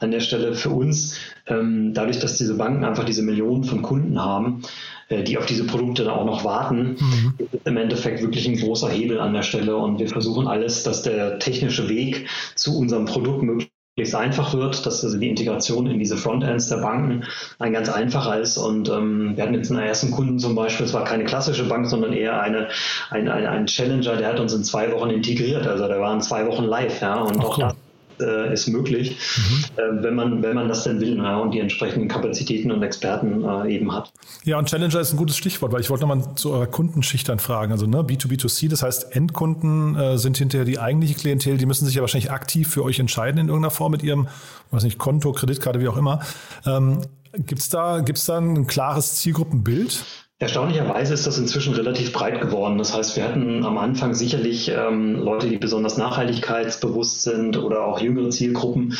an 0.00 0.10
der 0.10 0.20
Stelle 0.20 0.54
für 0.54 0.70
uns. 0.70 1.16
Ähm, 1.46 1.92
dadurch, 1.92 2.20
dass 2.20 2.38
diese 2.38 2.54
Banken 2.54 2.84
einfach 2.84 3.04
diese 3.04 3.22
Millionen 3.22 3.64
von 3.64 3.82
Kunden 3.82 4.22
haben, 4.22 4.62
die 5.10 5.38
auf 5.38 5.46
diese 5.46 5.66
Produkte 5.66 6.04
dann 6.04 6.14
auch 6.14 6.24
noch 6.24 6.44
warten, 6.44 6.96
mhm. 6.98 7.34
ist 7.38 7.66
im 7.66 7.76
Endeffekt 7.76 8.22
wirklich 8.22 8.46
ein 8.48 8.56
großer 8.56 8.88
Hebel 8.88 9.20
an 9.20 9.32
der 9.32 9.42
Stelle. 9.42 9.76
Und 9.76 9.98
wir 9.98 10.08
versuchen 10.08 10.46
alles, 10.46 10.82
dass 10.82 11.02
der 11.02 11.38
technische 11.38 11.88
Weg 11.88 12.28
zu 12.54 12.78
unserem 12.78 13.04
Produkt 13.04 13.42
möglichst 13.42 14.14
einfach 14.14 14.54
wird, 14.54 14.86
dass 14.86 15.04
also 15.04 15.18
die 15.18 15.28
Integration 15.28 15.86
in 15.86 15.98
diese 15.98 16.16
Frontends 16.16 16.68
der 16.68 16.78
Banken 16.78 17.24
ein 17.58 17.72
ganz 17.72 17.88
einfacher 17.88 18.40
ist. 18.40 18.56
Und 18.56 18.88
ähm, 18.88 19.36
wir 19.36 19.44
hatten 19.44 19.54
jetzt 19.54 19.70
einen 19.70 19.80
ersten 19.80 20.10
Kunden 20.10 20.38
zum 20.38 20.54
Beispiel, 20.54 20.86
es 20.86 20.94
war 20.94 21.04
keine 21.04 21.24
klassische 21.24 21.64
Bank, 21.64 21.86
sondern 21.86 22.12
eher 22.12 22.40
eine, 22.40 22.68
ein, 23.10 23.28
ein, 23.28 23.46
ein 23.46 23.66
Challenger, 23.66 24.16
der 24.16 24.28
hat 24.28 24.40
uns 24.40 24.52
in 24.52 24.64
zwei 24.64 24.90
Wochen 24.92 25.10
integriert. 25.10 25.66
Also 25.66 25.86
der 25.86 26.00
war 26.00 26.12
in 26.12 26.20
zwei 26.22 26.46
Wochen 26.46 26.64
live. 26.64 27.00
Ja, 27.00 27.20
und 27.20 27.38
Ach, 27.38 27.44
auch 27.44 27.58
cool. 27.58 27.73
Äh, 28.20 28.52
ist 28.52 28.68
möglich, 28.68 29.16
mhm. 29.36 29.64
äh, 29.76 30.02
wenn, 30.02 30.14
man, 30.14 30.42
wenn 30.42 30.54
man 30.54 30.68
das 30.68 30.84
denn 30.84 31.00
will 31.00 31.16
ja, 31.16 31.38
und 31.38 31.52
die 31.52 31.60
entsprechenden 31.60 32.08
Kapazitäten 32.08 32.70
und 32.70 32.82
Experten 32.82 33.44
äh, 33.44 33.74
eben 33.74 33.92
hat. 33.92 34.12
Ja, 34.44 34.58
und 34.58 34.68
Challenger 34.68 35.00
ist 35.00 35.12
ein 35.12 35.16
gutes 35.16 35.36
Stichwort, 35.36 35.72
weil 35.72 35.80
ich 35.80 35.90
wollte 35.90 36.06
nochmal 36.06 36.34
zu 36.34 36.52
eurer 36.52 36.66
Kundenschicht 36.66 37.28
dann 37.28 37.38
fragen. 37.38 37.72
Also 37.72 37.86
ne, 37.86 37.98
B2B2C, 37.98 38.68
das 38.68 38.82
heißt, 38.82 39.14
Endkunden 39.14 39.96
äh, 39.96 40.18
sind 40.18 40.36
hinterher 40.36 40.64
die 40.64 40.78
eigentliche 40.78 41.14
Klientel, 41.14 41.56
die 41.56 41.66
müssen 41.66 41.86
sich 41.86 41.94
ja 41.94 42.00
wahrscheinlich 42.00 42.30
aktiv 42.30 42.68
für 42.68 42.84
euch 42.84 42.98
entscheiden 42.98 43.38
in 43.38 43.48
irgendeiner 43.48 43.70
Form 43.70 43.92
mit 43.92 44.02
ihrem, 44.02 44.28
weiß 44.70 44.84
nicht, 44.84 44.98
Konto, 44.98 45.32
Kreditkarte, 45.32 45.80
wie 45.80 45.88
auch 45.88 45.96
immer. 45.96 46.20
Ähm, 46.66 47.00
Gibt 47.36 47.62
es 47.62 47.68
da, 47.68 48.00
gibt's 48.00 48.26
da 48.26 48.38
ein 48.38 48.68
klares 48.68 49.16
Zielgruppenbild? 49.16 50.04
Erstaunlicherweise 50.40 51.14
ist 51.14 51.28
das 51.28 51.38
inzwischen 51.38 51.74
relativ 51.74 52.12
breit 52.12 52.40
geworden. 52.40 52.76
Das 52.76 52.92
heißt, 52.92 53.14
wir 53.16 53.22
hatten 53.22 53.64
am 53.64 53.78
Anfang 53.78 54.14
sicherlich 54.14 54.68
ähm, 54.68 55.14
Leute, 55.14 55.48
die 55.48 55.58
besonders 55.58 55.96
nachhaltigkeitsbewusst 55.96 57.22
sind 57.22 57.56
oder 57.56 57.84
auch 57.84 58.00
jüngere 58.00 58.30
Zielgruppen. 58.30 58.96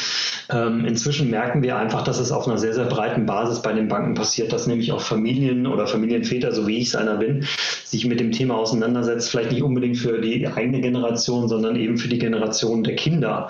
Ähm, 0.48 0.84
inzwischen 0.84 1.30
merken 1.30 1.64
wir 1.64 1.76
einfach, 1.76 2.02
dass 2.04 2.20
es 2.20 2.30
auf 2.30 2.46
einer 2.46 2.56
sehr, 2.56 2.72
sehr 2.72 2.84
breiten 2.84 3.26
Basis 3.26 3.62
bei 3.62 3.72
den 3.72 3.88
Banken 3.88 4.14
passiert, 4.14 4.52
dass 4.52 4.68
nämlich 4.68 4.92
auch 4.92 5.00
Familien 5.00 5.66
oder 5.66 5.88
Familienväter, 5.88 6.52
so 6.52 6.68
wie 6.68 6.78
ich 6.78 6.88
es 6.88 6.96
einer 6.96 7.16
bin, 7.16 7.44
sich 7.84 8.06
mit 8.06 8.20
dem 8.20 8.30
Thema 8.30 8.56
auseinandersetzt, 8.56 9.28
vielleicht 9.28 9.50
nicht 9.50 9.64
unbedingt 9.64 9.96
für 9.96 10.20
die 10.20 10.46
eigene 10.46 10.80
Generation, 10.80 11.48
sondern 11.48 11.74
eben 11.74 11.96
für 11.96 12.08
die 12.08 12.18
Generation 12.18 12.84
der 12.84 12.94
Kinder. 12.94 13.48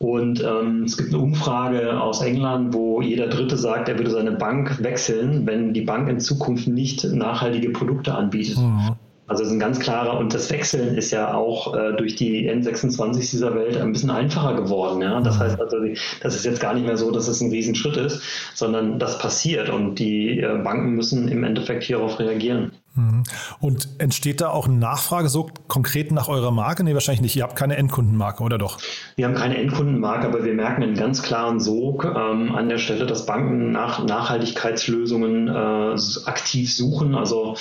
Und 0.00 0.44
ähm, 0.44 0.84
es 0.84 0.96
gibt 0.96 1.12
eine 1.12 1.22
Umfrage 1.22 2.00
aus 2.00 2.22
England, 2.22 2.72
wo 2.72 3.02
jeder 3.02 3.26
Dritte 3.26 3.56
sagt, 3.56 3.88
er 3.88 3.98
würde 3.98 4.12
seine 4.12 4.32
Bank 4.32 4.80
wechseln, 4.82 5.44
wenn 5.44 5.74
die 5.74 5.80
Bank 5.80 6.08
in 6.08 6.20
Zukunft 6.20 6.68
nicht 6.68 7.02
nachhaltige 7.04 7.70
Produkte 7.70 8.14
anbietet. 8.14 8.58
Mhm. 8.58 8.94
Also 9.26 9.42
es 9.42 9.48
ist 9.48 9.54
ein 9.56 9.60
ganz 9.60 9.78
klarer, 9.78 10.18
und 10.18 10.32
das 10.32 10.50
Wechseln 10.50 10.96
ist 10.96 11.10
ja 11.10 11.34
auch 11.34 11.74
äh, 11.74 11.92
durch 11.96 12.14
die 12.14 12.48
N26 12.50 13.30
dieser 13.30 13.54
Welt 13.54 13.76
ein 13.76 13.92
bisschen 13.92 14.10
einfacher 14.10 14.54
geworden. 14.54 15.02
Ja? 15.02 15.20
Das 15.20 15.36
mhm. 15.36 15.40
heißt 15.40 15.60
also, 15.60 15.76
das 16.22 16.34
ist 16.36 16.44
jetzt 16.44 16.60
gar 16.60 16.74
nicht 16.74 16.86
mehr 16.86 16.96
so, 16.96 17.10
dass 17.10 17.26
es 17.26 17.40
ein 17.40 17.50
Riesenschritt 17.50 17.96
ist, 17.96 18.22
sondern 18.54 18.98
das 19.00 19.18
passiert 19.18 19.68
und 19.68 19.98
die 19.98 20.40
äh, 20.40 20.62
Banken 20.62 20.92
müssen 20.92 21.28
im 21.28 21.42
Endeffekt 21.42 21.82
hierauf 21.82 22.20
reagieren. 22.20 22.72
Mhm. 22.98 23.22
Und 23.60 23.88
entsteht 23.98 24.40
da 24.40 24.50
auch 24.50 24.66
eine 24.66 24.76
Nachfrage 24.76 25.28
so 25.28 25.50
konkret 25.68 26.10
nach 26.10 26.28
eurer 26.28 26.50
Marke? 26.50 26.82
Nee, 26.82 26.94
wahrscheinlich 26.94 27.22
nicht. 27.22 27.36
Ihr 27.36 27.44
habt 27.44 27.56
keine 27.56 27.76
Endkundenmarke, 27.76 28.42
oder 28.42 28.58
doch? 28.58 28.78
Wir 29.16 29.26
haben 29.26 29.34
keine 29.34 29.56
Endkundenmarke, 29.56 30.26
aber 30.26 30.44
wir 30.44 30.54
merken 30.54 30.82
einen 30.82 30.96
ganz 30.96 31.22
klaren 31.22 31.60
Sog 31.60 32.04
ähm, 32.04 32.54
an 32.54 32.68
der 32.68 32.78
Stelle, 32.78 33.06
dass 33.06 33.24
Banken 33.24 33.70
nach 33.70 34.04
Nachhaltigkeitslösungen 34.04 35.48
äh, 35.48 35.96
aktiv 36.26 36.74
suchen. 36.74 37.14
Also 37.14 37.56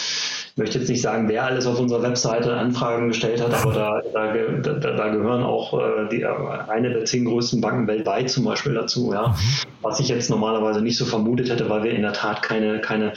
möchte 0.58 0.80
jetzt 0.80 0.90
nicht 0.90 1.02
sagen, 1.02 1.30
wer 1.30 1.46
alles 1.46 1.68
auf 1.68 1.80
unserer 1.80 2.02
Webseite 2.02 2.54
Anfragen 2.54 3.10
gestellt 3.10 3.42
hat, 3.42 3.54
aber 3.54 3.74
da, 3.74 4.02
da, 4.14 4.74
da, 4.74 4.92
da 4.92 5.08
gehören 5.10 5.44
auch 5.44 5.74
äh, 5.74 6.10
die, 6.12 6.26
eine 6.26 6.90
der 6.90 7.06
zehn 7.06 7.26
größten 7.26 7.62
Banken 7.62 7.88
weltweit 7.88 8.30
zum 8.30 8.44
Beispiel 8.44 8.74
dazu. 8.74 9.14
Ja? 9.14 9.30
Mhm. 9.30 9.34
Was 9.82 10.00
ich 10.00 10.10
jetzt 10.10 10.30
normalerweise 10.30 10.82
nicht 10.82 10.98
so 10.98 11.06
vermutet 11.06 11.50
hätte, 11.50 11.70
weil 11.70 11.84
wir 11.84 11.92
in 11.92 12.02
der 12.02 12.14
Tat 12.14 12.42
keine, 12.42 12.82
keine 12.82 13.14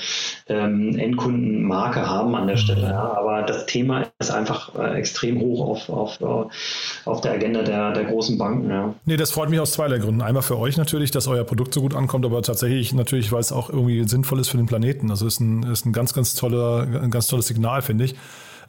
ähm, 0.49 0.97
Endkundenmarke 0.99 2.09
haben 2.09 2.35
an 2.35 2.47
der 2.47 2.57
Stelle. 2.59 2.89
Ja. 2.89 3.17
Aber 3.17 3.43
das 3.43 3.67
Thema 3.67 4.07
ist 4.21 4.31
einfach 4.31 4.75
äh, 4.77 4.99
extrem 4.99 5.41
hoch 5.41 5.67
auf, 5.67 5.89
auf, 5.89 6.21
äh, 6.21 7.09
auf 7.09 7.21
der 7.23 7.33
Agenda 7.33 7.63
der, 7.63 7.93
der 7.93 8.05
großen 8.05 8.37
Banken. 8.37 8.71
Ja. 8.71 8.95
Nee, 9.07 9.17
das 9.17 9.31
freut 9.31 9.49
mich 9.49 9.59
aus 9.59 9.73
zweierlei 9.73 9.99
Gründen. 9.99 10.21
Einmal 10.21 10.43
für 10.43 10.59
euch 10.59 10.77
natürlich, 10.77 11.11
dass 11.11 11.27
euer 11.27 11.45
Produkt 11.45 11.73
so 11.73 11.81
gut 11.81 11.95
ankommt, 11.95 12.27
aber 12.27 12.43
tatsächlich 12.43 12.93
natürlich, 12.93 13.33
weil 13.33 13.41
es 13.41 13.51
auch 13.51 13.71
irgendwie 13.71 14.07
sinnvoll 14.07 14.39
ist 14.39 14.49
für 14.49 14.59
den 14.59 14.67
Planeten. 14.67 15.11
Also 15.11 15.27
ist 15.27 15.41
ein, 15.41 15.63
ist 15.65 15.87
ein 15.87 15.93
ganz, 15.93 16.13
ganz 16.13 16.35
toller, 16.35 16.87
ein 17.03 17.11
ganz 17.11 17.29
tolles 17.29 17.47
Signal, 17.47 17.81
finde 17.81 18.05
ich. 18.05 18.15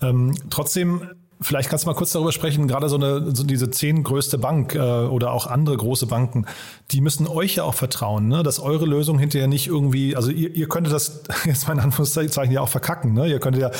Ähm, 0.02 0.36
trotzdem 0.50 1.02
Vielleicht 1.44 1.70
kannst 1.70 1.86
du 1.86 1.90
mal 1.90 1.96
kurz 1.96 2.12
darüber 2.12 2.32
sprechen, 2.32 2.68
gerade 2.68 2.88
so 2.88 2.98
eine, 2.98 3.36
so 3.36 3.44
diese 3.44 3.72
zehn 3.72 4.04
größte 4.04 4.38
Bank 4.38 4.76
äh, 4.76 4.80
oder 4.80 5.32
auch 5.32 5.48
andere 5.48 5.76
große 5.76 6.06
Banken, 6.06 6.46
die 6.92 7.02
müssen 7.02 7.28
euch 7.28 7.56
ja 7.56 7.64
auch 7.64 7.74
vertrauen, 7.74 8.28
ne? 8.28 8.44
dass 8.44 8.60
eure 8.60 8.86
Lösung 8.86 9.18
hinterher 9.18 9.48
nicht 9.48 9.68
irgendwie, 9.68 10.16
also 10.16 10.30
ihr, 10.30 10.56
ihr 10.56 10.70
könntet 10.70 10.94
das 10.94 11.24
jetzt 11.46 11.68
mal 11.68 11.74
in 11.74 11.80
Anführungszeichen 11.80 12.54
ja 12.54 12.62
auch 12.62 12.70
verkacken, 12.70 13.14
ne? 13.14 13.28
Ihr 13.28 13.40
könntet 13.40 13.62
ja, 13.62 13.72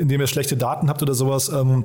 indem 0.00 0.20
ihr 0.20 0.26
schlechte 0.26 0.56
Daten 0.56 0.88
habt 0.88 1.02
oder 1.02 1.14
sowas, 1.14 1.50
ähm, 1.50 1.84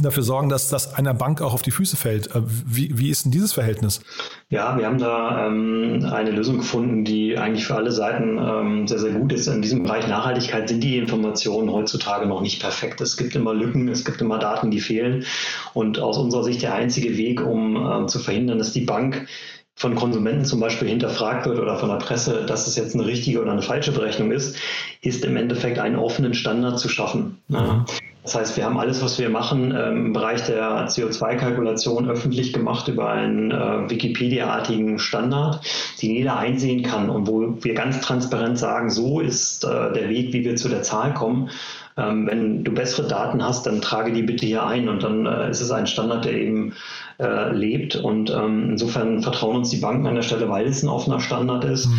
dafür 0.00 0.22
sorgen, 0.22 0.48
dass 0.48 0.68
das 0.68 0.94
einer 0.94 1.14
Bank 1.14 1.42
auch 1.42 1.52
auf 1.52 1.62
die 1.62 1.70
Füße 1.70 1.96
fällt. 1.96 2.34
Äh, 2.34 2.42
wie, 2.44 2.98
wie 2.98 3.10
ist 3.10 3.24
denn 3.24 3.32
dieses 3.32 3.52
Verhältnis? 3.52 4.00
Ja, 4.48 4.76
wir 4.78 4.86
haben 4.86 4.98
da 4.98 5.46
ähm, 5.46 6.06
eine 6.10 6.30
Lösung 6.30 6.58
gefunden, 6.58 7.04
die 7.04 7.36
eigentlich 7.36 7.66
für 7.66 7.74
alle 7.74 7.92
Seiten 7.92 8.38
ähm, 8.38 8.86
sehr, 8.86 8.98
sehr 8.98 9.12
gut 9.12 9.32
ist. 9.32 9.46
In 9.48 9.62
diesem 9.62 9.82
Bereich 9.82 10.06
Nachhaltigkeit 10.06 10.68
sind 10.68 10.82
die 10.82 10.98
Informationen 10.98 11.70
heutzutage 11.70 12.26
noch 12.26 12.40
nicht 12.40 12.60
perfekt. 12.60 13.00
Es 13.00 13.16
gibt 13.16 13.34
immer 13.34 13.54
Lücken, 13.54 13.88
es 13.88 14.04
gibt 14.04 14.20
immer 14.20 14.38
Daten, 14.38 14.70
die 14.70 14.80
fehlen. 14.80 15.24
Und 15.74 15.98
aus 15.98 16.18
unserer 16.18 16.44
Sicht 16.44 16.62
der 16.62 16.74
einzige 16.74 17.16
Weg, 17.16 17.44
um 17.44 17.76
ähm, 17.76 18.08
zu 18.08 18.18
verhindern, 18.18 18.58
dass 18.58 18.72
die 18.72 18.82
Bank 18.82 19.26
von 19.74 19.94
Konsumenten 19.94 20.44
zum 20.44 20.60
Beispiel 20.60 20.88
hinterfragt 20.88 21.46
wird 21.46 21.58
oder 21.58 21.76
von 21.76 21.88
der 21.88 21.96
Presse, 21.96 22.44
dass 22.44 22.66
es 22.66 22.76
jetzt 22.76 22.94
eine 22.94 23.06
richtige 23.06 23.40
oder 23.40 23.52
eine 23.52 23.62
falsche 23.62 23.92
Berechnung 23.92 24.30
ist, 24.30 24.56
ist 25.00 25.24
im 25.24 25.36
Endeffekt 25.36 25.78
einen 25.78 25.96
offenen 25.96 26.34
Standard 26.34 26.78
zu 26.78 26.90
schaffen. 26.90 27.38
Mhm. 27.48 27.86
Das 28.22 28.34
heißt, 28.34 28.56
wir 28.56 28.66
haben 28.66 28.78
alles, 28.78 29.02
was 29.02 29.18
wir 29.18 29.30
machen, 29.30 29.74
ähm, 29.76 30.06
im 30.06 30.12
Bereich 30.12 30.44
der 30.44 30.86
CO2-Kalkulation 30.88 32.10
öffentlich 32.10 32.52
gemacht 32.52 32.86
über 32.88 33.08
einen 33.10 33.50
äh, 33.50 33.88
Wikipedia-artigen 33.88 34.98
Standard, 34.98 35.60
den 36.02 36.10
jeder 36.10 36.36
einsehen 36.36 36.82
kann 36.82 37.08
und 37.08 37.26
wo 37.26 37.56
wir 37.62 37.74
ganz 37.74 38.00
transparent 38.00 38.58
sagen, 38.58 38.90
so 38.90 39.20
ist 39.20 39.64
äh, 39.64 39.92
der 39.92 40.10
Weg, 40.10 40.32
wie 40.34 40.44
wir 40.44 40.56
zu 40.56 40.68
der 40.68 40.82
Zahl 40.82 41.14
kommen. 41.14 41.50
Ähm, 41.96 42.26
wenn 42.26 42.62
du 42.62 42.72
bessere 42.72 43.08
Daten 43.08 43.42
hast, 43.42 43.66
dann 43.66 43.80
trage 43.80 44.12
die 44.12 44.22
bitte 44.22 44.46
hier 44.46 44.66
ein 44.66 44.88
und 44.88 45.02
dann 45.02 45.24
äh, 45.26 45.50
ist 45.50 45.60
es 45.60 45.70
ein 45.70 45.86
Standard, 45.86 46.26
der 46.26 46.34
eben 46.34 46.74
äh, 47.18 47.52
lebt. 47.52 47.96
Und 47.96 48.30
ähm, 48.30 48.70
insofern 48.70 49.22
vertrauen 49.22 49.56
uns 49.56 49.70
die 49.70 49.78
Banken 49.78 50.06
an 50.06 50.14
der 50.14 50.22
Stelle, 50.22 50.48
weil 50.48 50.66
es 50.66 50.82
ein 50.82 50.88
offener 50.88 51.20
Standard 51.20 51.64
ist. 51.64 51.86
Mhm. 51.86 51.94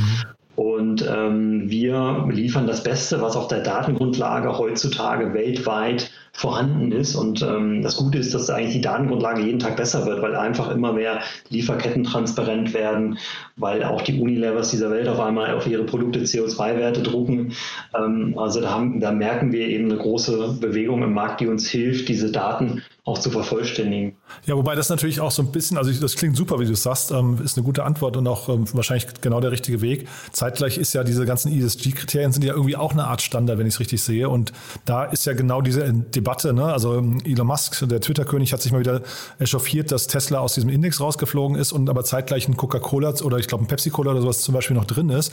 Und 0.82 1.08
ähm, 1.08 1.70
wir 1.70 2.26
liefern 2.32 2.66
das 2.66 2.82
Beste, 2.82 3.22
was 3.22 3.36
auf 3.36 3.48
der 3.48 3.62
Datengrundlage 3.62 4.58
heutzutage 4.58 5.32
weltweit 5.32 6.10
vorhanden 6.34 6.92
ist. 6.92 7.16
Und 7.16 7.44
ähm, 7.44 7.84
das 7.84 7.98
Gute 7.98 8.18
ist, 8.18 8.34
dass 8.34 8.50
eigentlich 8.50 8.74
die 8.74 8.82
Datengrundlage 8.82 9.42
jeden 9.42 9.60
Tag 9.60 9.76
besser 9.76 10.08
wird, 10.08 10.24
weil 10.24 10.36
einfach 10.36 10.72
immer 10.72 10.94
mehr 10.94 11.20
Lieferketten 11.50 12.04
transparent 12.04 12.74
werden, 12.74 13.20
weil 13.58 13.84
auch 13.84 14.02
die 14.02 14.20
Unilevers 14.20 14.72
dieser 14.72 14.90
Welt 14.90 15.08
auf 15.08 15.20
einmal 15.20 15.54
auf 15.54 15.68
ihre 15.68 15.84
Produkte 15.84 16.20
CO2-Werte 16.22 17.04
drucken. 17.04 17.54
Ähm, 17.96 18.34
also 18.40 18.60
da, 18.60 18.72
haben, 18.72 19.00
da 19.00 19.12
merken 19.12 19.52
wir 19.52 19.68
eben 19.68 19.92
eine 19.92 20.00
große 20.00 20.58
Bewegung 20.60 21.04
im 21.04 21.14
Markt, 21.14 21.42
die 21.42 21.48
uns 21.48 21.70
hilft, 21.70 22.10
diese 22.10 22.32
Daten 22.32 22.82
auch 23.04 23.18
zu 23.18 23.30
vervollständigen. 23.30 24.16
Ja, 24.46 24.56
wobei 24.56 24.76
das 24.76 24.90
natürlich 24.90 25.20
auch 25.20 25.32
so 25.32 25.42
ein 25.42 25.52
bisschen, 25.52 25.78
also 25.78 25.92
das 25.92 26.16
klingt 26.16 26.38
super, 26.38 26.60
wie 26.60 26.66
du 26.66 26.74
es 26.74 26.84
sagst, 26.84 27.12
ähm, 27.12 27.40
ist 27.44 27.58
eine 27.58 27.66
gute 27.66 27.84
Antwort 27.84 28.16
und 28.16 28.28
auch 28.28 28.48
ähm, 28.48 28.66
wahrscheinlich 28.74 29.08
genau 29.22 29.42
der 29.42 29.52
richtige 29.52 29.82
Weg. 29.82 30.08
Zeitgleich 30.32 30.71
ist 30.78 30.94
ja 30.94 31.04
diese 31.04 31.26
ganzen 31.26 31.52
ESG-Kriterien 31.52 32.32
sind 32.32 32.44
ja 32.44 32.54
irgendwie 32.54 32.76
auch 32.76 32.92
eine 32.92 33.06
Art 33.06 33.22
Standard, 33.22 33.58
wenn 33.58 33.68
ich 33.68 33.76
es 33.76 33.80
richtig 33.80 34.02
sehe. 34.02 34.30
Und 34.30 34.52
da 34.86 35.06
ist 35.06 35.26
ja 35.26 35.34
genau 35.34 35.62
diese 35.62 35.92
Debatte, 35.94 36.54
ne? 36.54 36.66
also 36.66 36.98
ähm, 36.98 37.20
Elon 37.26 37.48
Musk, 37.48 37.88
der 37.88 38.02
Twitter-König, 38.02 38.54
hat 38.54 38.62
sich 38.62 38.72
mal 38.72 38.80
wieder 38.80 39.02
echauffiert, 39.40 39.92
dass 39.92 40.08
Tesla 40.08 40.40
aus 40.40 40.54
diesem 40.54 40.70
Index 40.70 41.00
rausgeflogen 41.00 41.58
ist 41.58 41.72
und 41.72 41.90
aber 41.90 42.04
zeitgleich 42.04 42.48
ein 42.48 42.58
Coca-Cola 42.58 43.14
oder 43.24 43.38
ich 43.38 43.48
glaube 43.48 43.64
ein 43.64 43.68
Pepsi-Cola 43.68 44.12
oder 44.12 44.22
sowas 44.22 44.42
zum 44.42 44.54
Beispiel 44.54 44.76
noch 44.76 44.86
drin 44.86 45.10
ist. 45.10 45.32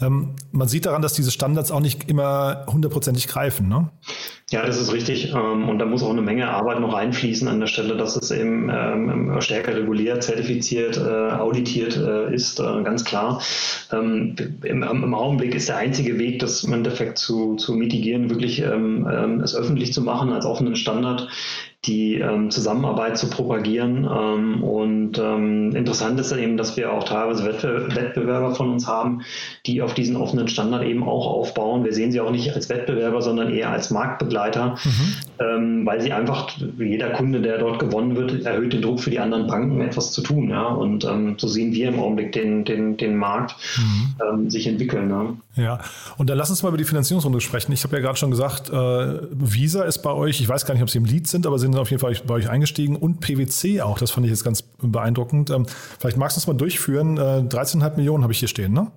Ähm, 0.00 0.34
man 0.52 0.68
sieht 0.68 0.86
daran, 0.86 1.02
dass 1.02 1.14
diese 1.14 1.30
Standards 1.30 1.70
auch 1.70 1.80
nicht 1.80 2.08
immer 2.08 2.66
hundertprozentig 2.70 3.28
greifen. 3.28 3.68
Ne? 3.68 3.90
Ja, 4.50 4.64
das 4.64 4.80
ist 4.80 4.92
richtig. 4.92 5.32
Ähm, 5.32 5.68
und 5.68 5.78
da 5.78 5.86
muss 5.86 6.02
auch 6.02 6.10
eine 6.10 6.22
Menge 6.22 6.48
Arbeit 6.48 6.80
noch 6.80 6.94
reinfließen 6.94 7.48
an 7.48 7.60
der 7.60 7.66
Stelle, 7.66 7.96
dass 7.96 8.16
es 8.16 8.30
eben 8.30 8.70
ähm, 8.72 9.40
stärker 9.40 9.74
reguliert, 9.74 10.22
zertifiziert, 10.22 10.96
äh, 10.98 11.32
auditiert 11.32 11.96
äh, 11.96 12.32
ist, 12.34 12.60
äh, 12.60 12.82
ganz 12.82 13.04
klar. 13.04 13.42
Im, 13.90 14.34
Im 14.62 15.14
Augenblick 15.14 15.54
ist 15.54 15.68
der 15.68 15.76
einzige 15.76 16.18
Weg, 16.18 16.40
das 16.40 16.64
im 16.64 16.72
Endeffekt 16.72 17.18
zu, 17.18 17.54
zu 17.54 17.72
mitigieren, 17.72 18.30
wirklich 18.30 18.58
es 18.58 19.54
öffentlich 19.54 19.92
zu 19.92 20.02
machen 20.02 20.32
als 20.32 20.44
offenen 20.44 20.74
Standard 20.74 21.28
die 21.86 22.18
ähm, 22.18 22.50
Zusammenarbeit 22.50 23.16
zu 23.16 23.30
propagieren. 23.30 24.04
Ähm, 24.04 24.62
und 24.62 25.18
ähm, 25.18 25.74
interessant 25.74 26.18
ist 26.18 26.32
dann 26.32 26.38
eben, 26.38 26.56
dass 26.56 26.76
wir 26.76 26.92
auch 26.92 27.04
teilweise 27.04 27.44
Wettbewerber 27.44 28.54
von 28.54 28.70
uns 28.70 28.86
haben, 28.86 29.22
die 29.66 29.82
auf 29.82 29.94
diesen 29.94 30.16
offenen 30.16 30.48
Standard 30.48 30.84
eben 30.84 31.04
auch 31.04 31.26
aufbauen. 31.26 31.84
Wir 31.84 31.92
sehen 31.92 32.12
sie 32.12 32.20
auch 32.20 32.30
nicht 32.30 32.54
als 32.54 32.68
Wettbewerber, 32.68 33.22
sondern 33.22 33.52
eher 33.52 33.70
als 33.70 33.90
Marktbegleiter, 33.90 34.76
mhm. 34.84 35.14
Ähm, 35.38 35.84
weil 35.84 36.00
sie 36.00 36.14
einfach, 36.14 36.48
jeder 36.78 37.10
Kunde, 37.10 37.42
der 37.42 37.58
dort 37.58 37.78
gewonnen 37.78 38.16
wird, 38.16 38.46
erhöht 38.46 38.72
den 38.72 38.80
Druck 38.80 39.00
für 39.00 39.10
die 39.10 39.18
anderen 39.18 39.46
Banken, 39.46 39.82
etwas 39.82 40.12
zu 40.12 40.22
tun. 40.22 40.48
Ja? 40.48 40.68
Und 40.68 41.04
ähm, 41.04 41.34
so 41.36 41.46
sehen 41.46 41.72
wir 41.72 41.88
im 41.88 42.00
Augenblick 42.00 42.32
den, 42.32 42.64
den, 42.64 42.96
den 42.96 43.16
Markt 43.16 43.54
mhm. 43.76 44.14
Ähm, 44.16 44.50
sich 44.50 44.66
entwickeln. 44.66 45.10
Ja? 45.10 45.62
ja, 45.62 45.80
und 46.16 46.30
dann 46.30 46.38
lass 46.38 46.48
uns 46.48 46.62
mal 46.62 46.70
über 46.70 46.78
die 46.78 46.84
Finanzierungsrunde 46.84 47.42
sprechen. 47.42 47.72
Ich 47.72 47.84
habe 47.84 47.96
ja 47.96 48.02
gerade 48.02 48.16
schon 48.16 48.30
gesagt, 48.30 48.70
äh, 48.70 49.18
Visa 49.30 49.82
ist 49.82 49.98
bei 49.98 50.10
euch, 50.10 50.40
ich 50.40 50.48
weiß 50.48 50.64
gar 50.64 50.72
nicht, 50.72 50.82
ob 50.82 50.88
sie 50.88 50.98
im 50.98 51.04
Lead 51.04 51.26
sind, 51.26 51.46
aber 51.46 51.58
sie 51.58 51.66
sind 51.76 51.82
auf 51.82 51.90
jeden 51.90 52.00
Fall 52.00 52.16
bei 52.26 52.34
euch 52.34 52.48
eingestiegen 52.48 52.96
und 52.96 53.20
PwC 53.20 53.82
auch. 53.82 53.98
Das 53.98 54.10
fand 54.10 54.26
ich 54.26 54.30
jetzt 54.30 54.44
ganz 54.44 54.62
beeindruckend. 54.62 55.50
Ähm, 55.50 55.66
vielleicht 55.98 56.16
magst 56.16 56.36
du 56.36 56.40
es 56.40 56.46
mal 56.46 56.54
durchführen. 56.54 57.18
Äh, 57.18 57.20
13,5 57.20 57.96
Millionen 57.96 58.22
habe 58.22 58.32
ich 58.32 58.38
hier 58.38 58.48
stehen, 58.48 58.72
ne? 58.72 58.90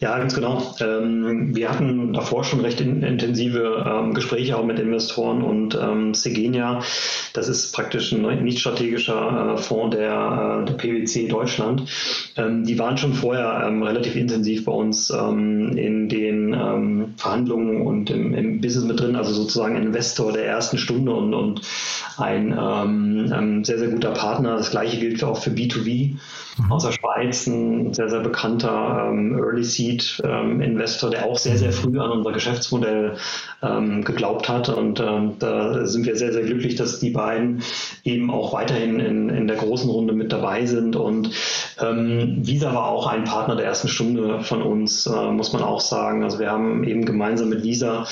Ja, 0.00 0.16
ganz 0.18 0.34
genau. 0.34 0.74
Ähm, 0.80 1.54
wir 1.54 1.70
hatten 1.70 2.12
davor 2.12 2.44
schon 2.44 2.60
recht 2.60 2.80
in, 2.80 3.02
intensive 3.02 3.84
ähm, 3.86 4.14
Gespräche 4.14 4.56
auch 4.56 4.64
mit 4.64 4.78
Investoren 4.78 5.42
und 5.42 5.70
Segenia, 6.16 6.82
das 7.32 7.48
ist 7.48 7.72
praktisch 7.72 8.12
ein 8.12 8.42
nicht 8.42 8.60
strategischer 8.60 9.54
äh, 9.54 9.56
Fonds 9.56 9.96
der, 9.96 10.62
äh, 10.62 10.64
der 10.64 10.74
PwC 10.74 11.28
Deutschland. 11.28 11.84
Ähm, 12.36 12.64
die 12.64 12.78
waren 12.78 12.96
schon 12.96 13.14
vorher 13.14 13.64
ähm, 13.66 13.82
relativ 13.82 14.16
intensiv 14.16 14.64
bei 14.64 14.72
uns 14.72 15.10
ähm, 15.10 15.76
in 15.76 16.08
den 16.08 17.10
Verhandlungen 17.16 17.86
und 17.86 18.10
im, 18.10 18.34
im, 18.34 18.60
Business 18.60 18.84
mit 18.84 19.00
drin, 19.00 19.16
also 19.16 19.32
sozusagen 19.32 19.76
Investor 19.76 20.32
der 20.32 20.46
ersten 20.46 20.78
Stunde 20.78 21.12
und, 21.12 21.34
und 21.34 21.62
ein 22.16 23.64
sehr, 23.64 23.78
sehr 23.78 23.88
guter 23.88 24.10
Partner. 24.10 24.56
Das 24.56 24.70
gleiche 24.70 24.98
gilt 24.98 25.22
auch 25.24 25.38
für 25.38 25.50
B2B 25.50 26.16
mhm. 26.58 26.72
aus 26.72 26.84
der 26.84 26.92
Schweiz, 26.92 27.46
ein 27.46 27.94
sehr, 27.94 28.08
sehr 28.08 28.20
bekannter 28.20 29.10
Early 29.12 29.64
Seed 29.64 30.20
Investor, 30.20 31.10
der 31.10 31.26
auch 31.26 31.38
sehr, 31.38 31.56
sehr 31.56 31.72
früh 31.72 31.98
an 31.98 32.10
unser 32.10 32.32
Geschäftsmodell 32.32 33.16
geglaubt 33.60 34.48
hat. 34.48 34.68
Und 34.68 35.00
da 35.00 35.86
sind 35.86 36.06
wir 36.06 36.16
sehr, 36.16 36.32
sehr 36.32 36.42
glücklich, 36.42 36.74
dass 36.74 37.00
die 37.00 37.10
beiden 37.20 37.62
eben 38.04 38.30
auch 38.30 38.52
weiterhin 38.52 38.98
in, 38.98 39.28
in 39.28 39.46
der 39.46 39.56
großen 39.56 39.90
Runde 39.90 40.14
mit 40.14 40.32
dabei 40.32 40.64
sind. 40.64 40.96
Und 40.96 41.30
ähm, 41.80 42.38
Visa 42.46 42.74
war 42.74 42.88
auch 42.88 43.06
ein 43.06 43.24
Partner 43.24 43.56
der 43.56 43.66
ersten 43.66 43.88
Stunde 43.88 44.40
von 44.40 44.62
uns, 44.62 45.06
äh, 45.06 45.30
muss 45.30 45.52
man 45.52 45.62
auch 45.62 45.80
sagen. 45.80 46.24
Also 46.24 46.38
wir 46.38 46.50
haben 46.50 46.84
eben 46.84 47.04
gemeinsam 47.04 47.50
mit 47.50 47.62
Visa 47.62 48.06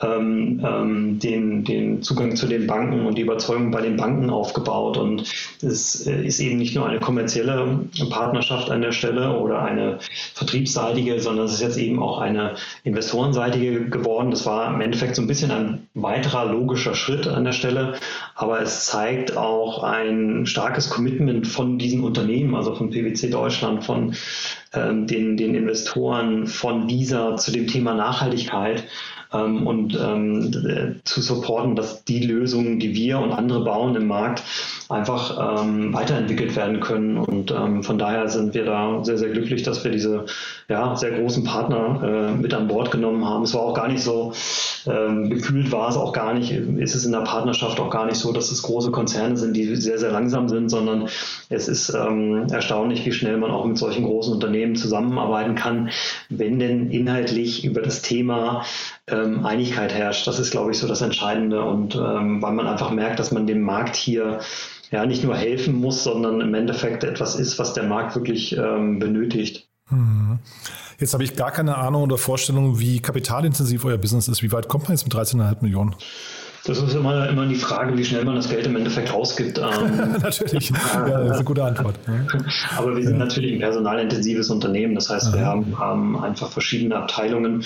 ähm, 0.00 0.60
ähm, 0.64 1.18
den, 1.18 1.64
den 1.64 2.02
Zugang 2.02 2.36
zu 2.36 2.46
den 2.46 2.66
Banken 2.66 3.06
und 3.06 3.18
die 3.18 3.22
Überzeugung 3.22 3.70
bei 3.70 3.80
den 3.80 3.96
Banken 3.96 4.30
aufgebaut. 4.30 4.96
Und 4.96 5.24
es 5.62 6.06
äh, 6.06 6.24
ist 6.24 6.40
eben 6.40 6.58
nicht 6.58 6.74
nur 6.74 6.86
eine 6.86 7.00
kommerzielle 7.00 7.80
Partnerschaft 8.10 8.70
an 8.70 8.82
der 8.82 8.92
Stelle 8.92 9.38
oder 9.38 9.62
eine 9.62 9.98
vertriebsseitige, 10.34 11.20
sondern 11.20 11.46
es 11.46 11.54
ist 11.54 11.62
jetzt 11.62 11.78
eben 11.78 12.00
auch 12.00 12.18
eine 12.18 12.54
investorenseitige 12.84 13.90
geworden. 13.90 14.30
Das 14.30 14.46
war 14.46 14.72
im 14.72 14.80
Endeffekt 14.80 15.16
so 15.16 15.22
ein 15.22 15.28
bisschen 15.28 15.50
ein 15.50 15.88
weiterer 15.94 16.46
logischer 16.46 16.94
Schritt 16.94 17.26
an 17.26 17.44
der 17.44 17.52
Stelle, 17.52 17.94
aber 18.34 18.47
es 18.56 18.86
zeigt 18.86 19.36
auch 19.36 19.82
ein 19.82 20.46
starkes 20.46 20.90
Commitment 20.90 21.46
von 21.46 21.78
diesen 21.78 22.02
Unternehmen, 22.02 22.54
also 22.54 22.74
von 22.74 22.90
PwC 22.90 23.30
Deutschland, 23.30 23.84
von 23.84 24.14
ähm, 24.72 25.06
den, 25.06 25.36
den 25.36 25.54
Investoren, 25.54 26.46
von 26.46 26.88
Visa 26.88 27.36
zu 27.36 27.52
dem 27.52 27.66
Thema 27.66 27.94
Nachhaltigkeit 27.94 28.84
ähm, 29.32 29.66
und 29.66 29.98
ähm, 30.00 31.00
zu 31.04 31.20
supporten, 31.20 31.76
dass 31.76 32.04
die 32.04 32.20
Lösungen, 32.20 32.78
die 32.78 32.94
wir 32.94 33.18
und 33.18 33.32
andere 33.32 33.64
bauen 33.64 33.94
im 33.96 34.06
Markt, 34.06 34.42
einfach 34.88 35.62
ähm, 35.62 35.92
weiterentwickelt 35.92 36.56
werden 36.56 36.80
können. 36.80 37.18
Und 37.18 37.50
ähm, 37.50 37.82
von 37.82 37.98
daher 37.98 38.28
sind 38.28 38.54
wir 38.54 38.64
da 38.64 39.04
sehr, 39.04 39.18
sehr 39.18 39.30
glücklich, 39.30 39.62
dass 39.62 39.84
wir 39.84 39.90
diese 39.90 40.26
ja, 40.68 40.96
sehr 40.96 41.12
großen 41.12 41.44
Partner 41.44 42.02
äh, 42.02 42.32
mit 42.32 42.54
an 42.54 42.68
Bord 42.68 42.90
genommen 42.90 43.24
haben. 43.26 43.44
Es 43.44 43.54
war 43.54 43.62
auch 43.62 43.74
gar 43.74 43.88
nicht 43.88 44.02
so, 44.02 44.32
ähm, 44.86 45.30
gefühlt 45.30 45.70
war 45.72 45.88
es 45.88 45.96
auch 45.96 46.12
gar 46.12 46.32
nicht, 46.34 46.52
ist 46.52 46.94
es 46.94 47.04
in 47.04 47.12
der 47.12 47.20
Partnerschaft 47.20 47.78
auch 47.80 47.90
gar 47.90 48.06
nicht 48.06 48.16
so, 48.16 48.32
dass 48.32 48.50
es 48.50 48.62
große 48.62 48.90
Konzerne 48.90 49.36
sind, 49.36 49.54
die 49.54 49.76
sehr, 49.76 49.98
sehr 49.98 50.10
langsam 50.10 50.48
sind, 50.48 50.70
sondern 50.70 51.08
es 51.50 51.68
ist 51.68 51.90
ähm, 51.94 52.46
erstaunlich, 52.50 53.04
wie 53.04 53.12
schnell 53.12 53.36
man 53.36 53.50
auch 53.50 53.66
mit 53.66 53.76
solchen 53.76 54.04
großen 54.04 54.32
Unternehmen 54.32 54.76
zusammenarbeiten 54.76 55.54
kann, 55.54 55.90
wenn 56.30 56.58
denn 56.58 56.90
inhaltlich 56.90 57.64
über 57.64 57.82
das 57.82 58.02
Thema 58.02 58.62
ähm, 59.22 59.46
Einigkeit 59.46 59.92
herrscht. 59.92 60.26
Das 60.26 60.38
ist, 60.38 60.50
glaube 60.50 60.70
ich, 60.70 60.78
so 60.78 60.88
das 60.88 61.02
Entscheidende 61.02 61.62
und 61.62 61.94
ähm, 61.94 62.42
weil 62.42 62.52
man 62.52 62.66
einfach 62.66 62.90
merkt, 62.90 63.18
dass 63.18 63.32
man 63.32 63.46
dem 63.46 63.62
Markt 63.62 63.96
hier 63.96 64.40
ja 64.90 65.04
nicht 65.06 65.24
nur 65.24 65.36
helfen 65.36 65.74
muss, 65.74 66.04
sondern 66.04 66.40
im 66.40 66.54
Endeffekt 66.54 67.04
etwas 67.04 67.34
ist, 67.34 67.58
was 67.58 67.74
der 67.74 67.84
Markt 67.84 68.14
wirklich 68.14 68.56
ähm, 68.56 68.98
benötigt. 68.98 69.68
Mhm. 69.90 70.38
Jetzt 70.98 71.14
habe 71.14 71.22
ich 71.22 71.36
gar 71.36 71.52
keine 71.52 71.76
Ahnung 71.76 72.02
oder 72.02 72.18
Vorstellung, 72.18 72.80
wie 72.80 73.00
kapitalintensiv 73.00 73.84
euer 73.84 73.98
Business 73.98 74.26
ist. 74.28 74.42
Wie 74.42 74.50
weit 74.50 74.68
kommt 74.68 74.84
man 74.84 74.92
jetzt 74.92 75.04
mit 75.04 75.14
13,5 75.14 75.62
Millionen? 75.62 75.94
Das 76.68 76.82
ist 76.82 76.94
immer, 76.94 77.26
immer 77.30 77.46
die 77.46 77.54
Frage, 77.54 77.96
wie 77.96 78.04
schnell 78.04 78.26
man 78.26 78.36
das 78.36 78.50
Geld 78.50 78.66
im 78.66 78.76
Endeffekt 78.76 79.10
ausgibt. 79.12 79.58
Ähm, 79.68 80.16
natürlich, 80.22 80.70
ja, 80.70 81.08
das 81.08 81.24
ist 81.26 81.34
eine 81.34 81.44
gute 81.44 81.62
Antwort. 81.62 81.96
Aber 82.76 82.96
wir 82.96 83.02
sind 83.02 83.18
ja. 83.18 83.24
natürlich 83.24 83.52
ein 83.52 83.58
personalintensives 83.58 84.50
Unternehmen. 84.50 84.94
Das 84.94 85.10
heißt, 85.10 85.34
wir 85.34 85.44
haben, 85.44 85.78
haben, 85.78 86.22
einfach 86.22 86.50
verschiedene 86.50 86.96
Abteilungen, 86.96 87.64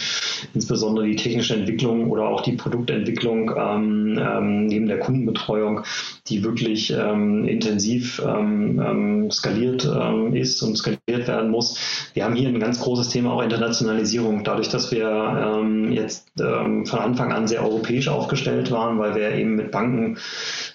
insbesondere 0.54 1.06
die 1.06 1.16
technische 1.16 1.54
Entwicklung 1.54 2.10
oder 2.10 2.24
auch 2.24 2.40
die 2.40 2.52
Produktentwicklung 2.52 3.54
ähm, 3.56 4.18
ähm, 4.18 4.66
neben 4.66 4.86
der 4.88 4.98
Kundenbetreuung, 4.98 5.84
die 6.28 6.44
wirklich 6.44 6.92
ähm, 6.92 7.44
intensiv 7.44 8.22
ähm, 8.24 8.80
ähm, 8.80 9.30
skaliert 9.30 9.88
ist 10.32 10.62
und 10.62 10.76
skaliert 10.76 11.26
werden 11.28 11.50
muss. 11.50 11.78
Wir 12.14 12.24
haben 12.24 12.34
hier 12.34 12.48
ein 12.48 12.60
ganz 12.60 12.80
großes 12.80 13.08
Thema 13.08 13.32
auch 13.32 13.42
Internationalisierung. 13.42 14.44
Dadurch, 14.44 14.68
dass 14.68 14.92
wir 14.92 15.62
jetzt 15.90 16.30
von 16.36 16.98
Anfang 16.98 17.32
an 17.32 17.46
sehr 17.46 17.62
europäisch 17.62 18.08
aufgestellt 18.08 18.70
waren, 18.70 18.82
waren, 18.82 18.98
weil 18.98 19.14
wir 19.14 19.32
eben 19.32 19.54
mit 19.54 19.70
Banken, 19.70 20.18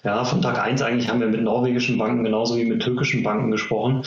ja, 0.04 0.24
von 0.24 0.42
Tag 0.42 0.60
1 0.60 0.82
eigentlich 0.82 1.10
haben 1.10 1.20
wir 1.20 1.28
mit 1.28 1.42
norwegischen 1.42 1.98
Banken 1.98 2.24
genauso 2.24 2.58
wie 2.58 2.66
mit 2.66 2.82
türkischen 2.82 3.24
Banken 3.24 3.52
gesprochen. 3.52 4.04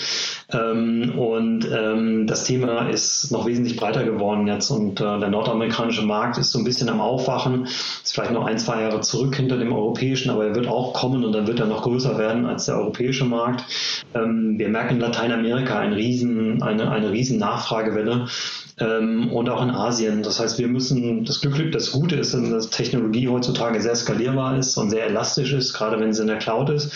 Ähm, 0.52 1.12
und 1.18 1.68
ähm, 1.70 2.26
das 2.26 2.44
Thema 2.44 2.88
ist 2.88 3.30
noch 3.30 3.46
wesentlich 3.46 3.76
breiter 3.76 4.04
geworden 4.04 4.46
jetzt 4.46 4.70
und 4.70 5.00
äh, 5.00 5.18
der 5.18 5.28
nordamerikanische 5.28 6.02
Markt 6.02 6.38
ist 6.38 6.52
so 6.52 6.58
ein 6.58 6.64
bisschen 6.64 6.88
am 6.88 7.00
Aufwachen, 7.00 7.64
ist 7.64 8.14
vielleicht 8.14 8.32
noch 8.32 8.46
ein, 8.46 8.58
zwei 8.58 8.82
Jahre 8.82 9.00
zurück 9.00 9.36
hinter 9.36 9.58
dem 9.58 9.72
europäischen, 9.72 10.30
aber 10.30 10.46
er 10.46 10.54
wird 10.54 10.68
auch 10.68 10.92
kommen 10.94 11.22
und 11.30 11.36
dann 11.36 11.46
wird 11.46 11.60
er 11.60 11.66
noch 11.66 11.82
größer 11.82 12.18
werden 12.18 12.44
als 12.44 12.66
der 12.66 12.76
europäische 12.76 13.24
Markt. 13.24 13.64
Ähm, 14.14 14.58
wir 14.58 14.68
merken 14.68 14.94
in 14.94 15.00
Lateinamerika 15.00 15.78
eine 15.78 15.94
riesen, 15.94 16.60
eine, 16.60 16.90
eine 16.90 17.12
riesen 17.12 17.38
Nachfragewelle 17.38 18.26
ähm, 18.80 19.30
und 19.32 19.48
auch 19.48 19.62
in 19.62 19.70
Asien. 19.70 20.24
Das 20.24 20.40
heißt, 20.40 20.58
wir 20.58 20.66
müssen, 20.66 21.24
das 21.24 21.40
Glück, 21.40 21.70
das 21.70 21.92
Gute 21.92 22.16
ist, 22.16 22.34
dass 22.34 22.70
Technologie 22.70 23.28
heutzutage 23.28 23.80
sehr 23.80 23.94
skalierbar 23.94 24.58
ist 24.58 24.76
und 24.76 24.90
sehr 24.90 25.06
elastisch 25.06 25.52
ist, 25.52 25.72
gerade 25.72 26.00
wenn 26.00 26.12
sie 26.12 26.22
in 26.22 26.28
der 26.28 26.38
Cloud 26.38 26.70
ist. 26.70 26.92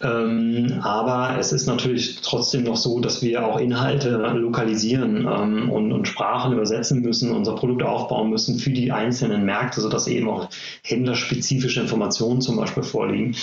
Ähm, 0.00 0.80
aber 0.82 1.38
es 1.38 1.52
ist 1.52 1.66
natürlich 1.66 2.20
trotzdem 2.22 2.64
noch 2.64 2.76
so, 2.76 2.98
dass 3.00 3.22
wir 3.22 3.46
auch 3.46 3.60
Inhalte 3.60 4.10
lokalisieren 4.10 5.26
und, 5.26 5.92
und 5.92 6.08
Sprachen 6.08 6.52
übersetzen 6.52 7.00
müssen, 7.02 7.32
unser 7.32 7.54
Produkt 7.54 7.82
aufbauen 7.82 8.30
müssen 8.30 8.58
für 8.58 8.70
die 8.70 8.90
einzelnen 8.90 9.44
Märkte, 9.44 9.80
sodass 9.80 10.06
eben 10.06 10.28
auch 10.28 10.48
händlerspezifische 10.82 11.80
Informationen 11.80 12.40
zum 12.40 12.56
Beispiel 12.56 12.82
vorliegen. 12.82 13.36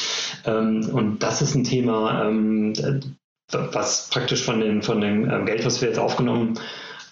Ähm, 0.45 0.89
und 0.91 1.19
das 1.19 1.41
ist 1.41 1.55
ein 1.55 1.63
Thema, 1.63 2.25
ähm, 2.25 2.73
was 3.51 4.09
praktisch 4.09 4.43
von, 4.43 4.59
den, 4.59 4.81
von 4.81 5.01
dem 5.01 5.29
ähm, 5.29 5.45
Geld, 5.45 5.65
was 5.65 5.81
wir 5.81 5.89
jetzt 5.89 5.99
aufgenommen 5.99 6.59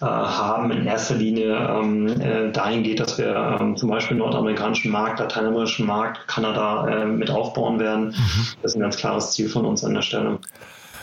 äh, 0.00 0.04
haben, 0.06 0.70
in 0.72 0.86
erster 0.86 1.14
Linie 1.14 1.56
ähm, 1.56 2.08
äh, 2.20 2.50
dahin 2.50 2.82
geht, 2.82 3.00
dass 3.00 3.18
wir 3.18 3.74
zum 3.76 3.88
Beispiel 3.88 4.16
nordamerikanischen 4.16 4.90
Markt, 4.90 5.20
lateinamerikanischen 5.20 5.86
Markt, 5.86 6.26
Kanada 6.26 6.88
äh, 6.88 7.06
mit 7.06 7.30
aufbauen 7.30 7.78
werden. 7.78 8.08
Mhm. 8.08 8.46
Das 8.62 8.72
ist 8.72 8.76
ein 8.76 8.80
ganz 8.80 8.96
klares 8.96 9.32
Ziel 9.32 9.48
von 9.48 9.64
uns 9.64 9.84
an 9.84 9.94
der 9.94 10.02
Stelle. 10.02 10.38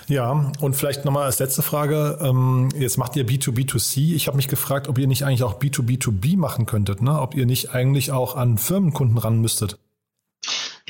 Ja, 0.07 0.51
und 0.59 0.75
vielleicht 0.75 1.05
nochmal 1.05 1.23
als 1.23 1.39
letzte 1.39 1.61
Frage. 1.61 2.17
Jetzt 2.75 2.97
macht 2.97 3.15
ihr 3.15 3.25
B2B2C. 3.25 4.13
Ich 4.13 4.27
habe 4.27 4.35
mich 4.35 4.49
gefragt, 4.49 4.89
ob 4.89 4.97
ihr 4.97 5.07
nicht 5.07 5.23
eigentlich 5.23 5.43
auch 5.43 5.61
B2B2B 5.61 6.37
machen 6.37 6.65
könntet, 6.65 7.01
ne? 7.01 7.17
ob 7.17 7.33
ihr 7.33 7.45
nicht 7.45 7.73
eigentlich 7.73 8.11
auch 8.11 8.35
an 8.35 8.57
Firmenkunden 8.57 9.17
ran 9.17 9.39
müsstet. 9.39 9.77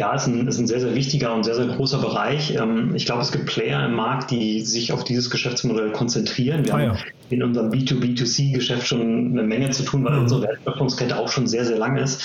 Ja, 0.02 0.16
es 0.16 0.24
ist 0.24 0.34
ein, 0.34 0.48
ist 0.48 0.58
ein 0.58 0.66
sehr, 0.66 0.80
sehr 0.80 0.96
wichtiger 0.96 1.32
und 1.32 1.44
sehr, 1.44 1.54
sehr 1.54 1.68
großer 1.68 2.00
Bereich. 2.00 2.56
Ähm, 2.56 2.96
ich 2.96 3.06
glaube, 3.06 3.22
es 3.22 3.32
gibt 3.32 3.46
Player 3.46 3.86
im 3.86 3.94
Markt, 3.94 4.32
die 4.32 4.62
sich 4.62 4.94
auf 4.94 5.04
dieses 5.04 5.30
Geschäftsmodell 5.30 5.92
konzentrieren. 5.92 6.66
Wir 6.66 6.74
ah, 6.74 6.80
haben 6.80 6.98
in 7.30 7.44
unserem 7.44 7.70
B2B2C-Geschäft 7.70 8.88
schon 8.88 9.32
eine 9.32 9.44
Menge 9.44 9.70
zu 9.70 9.84
tun, 9.84 10.04
weil 10.04 10.14
mhm. 10.14 10.24
unsere 10.24 10.42
Wertschöpfungskette 10.42 11.16
auch 11.20 11.30
schon 11.30 11.46
sehr, 11.46 11.66
sehr 11.66 11.78
lang 11.78 11.98
ist. 11.98 12.20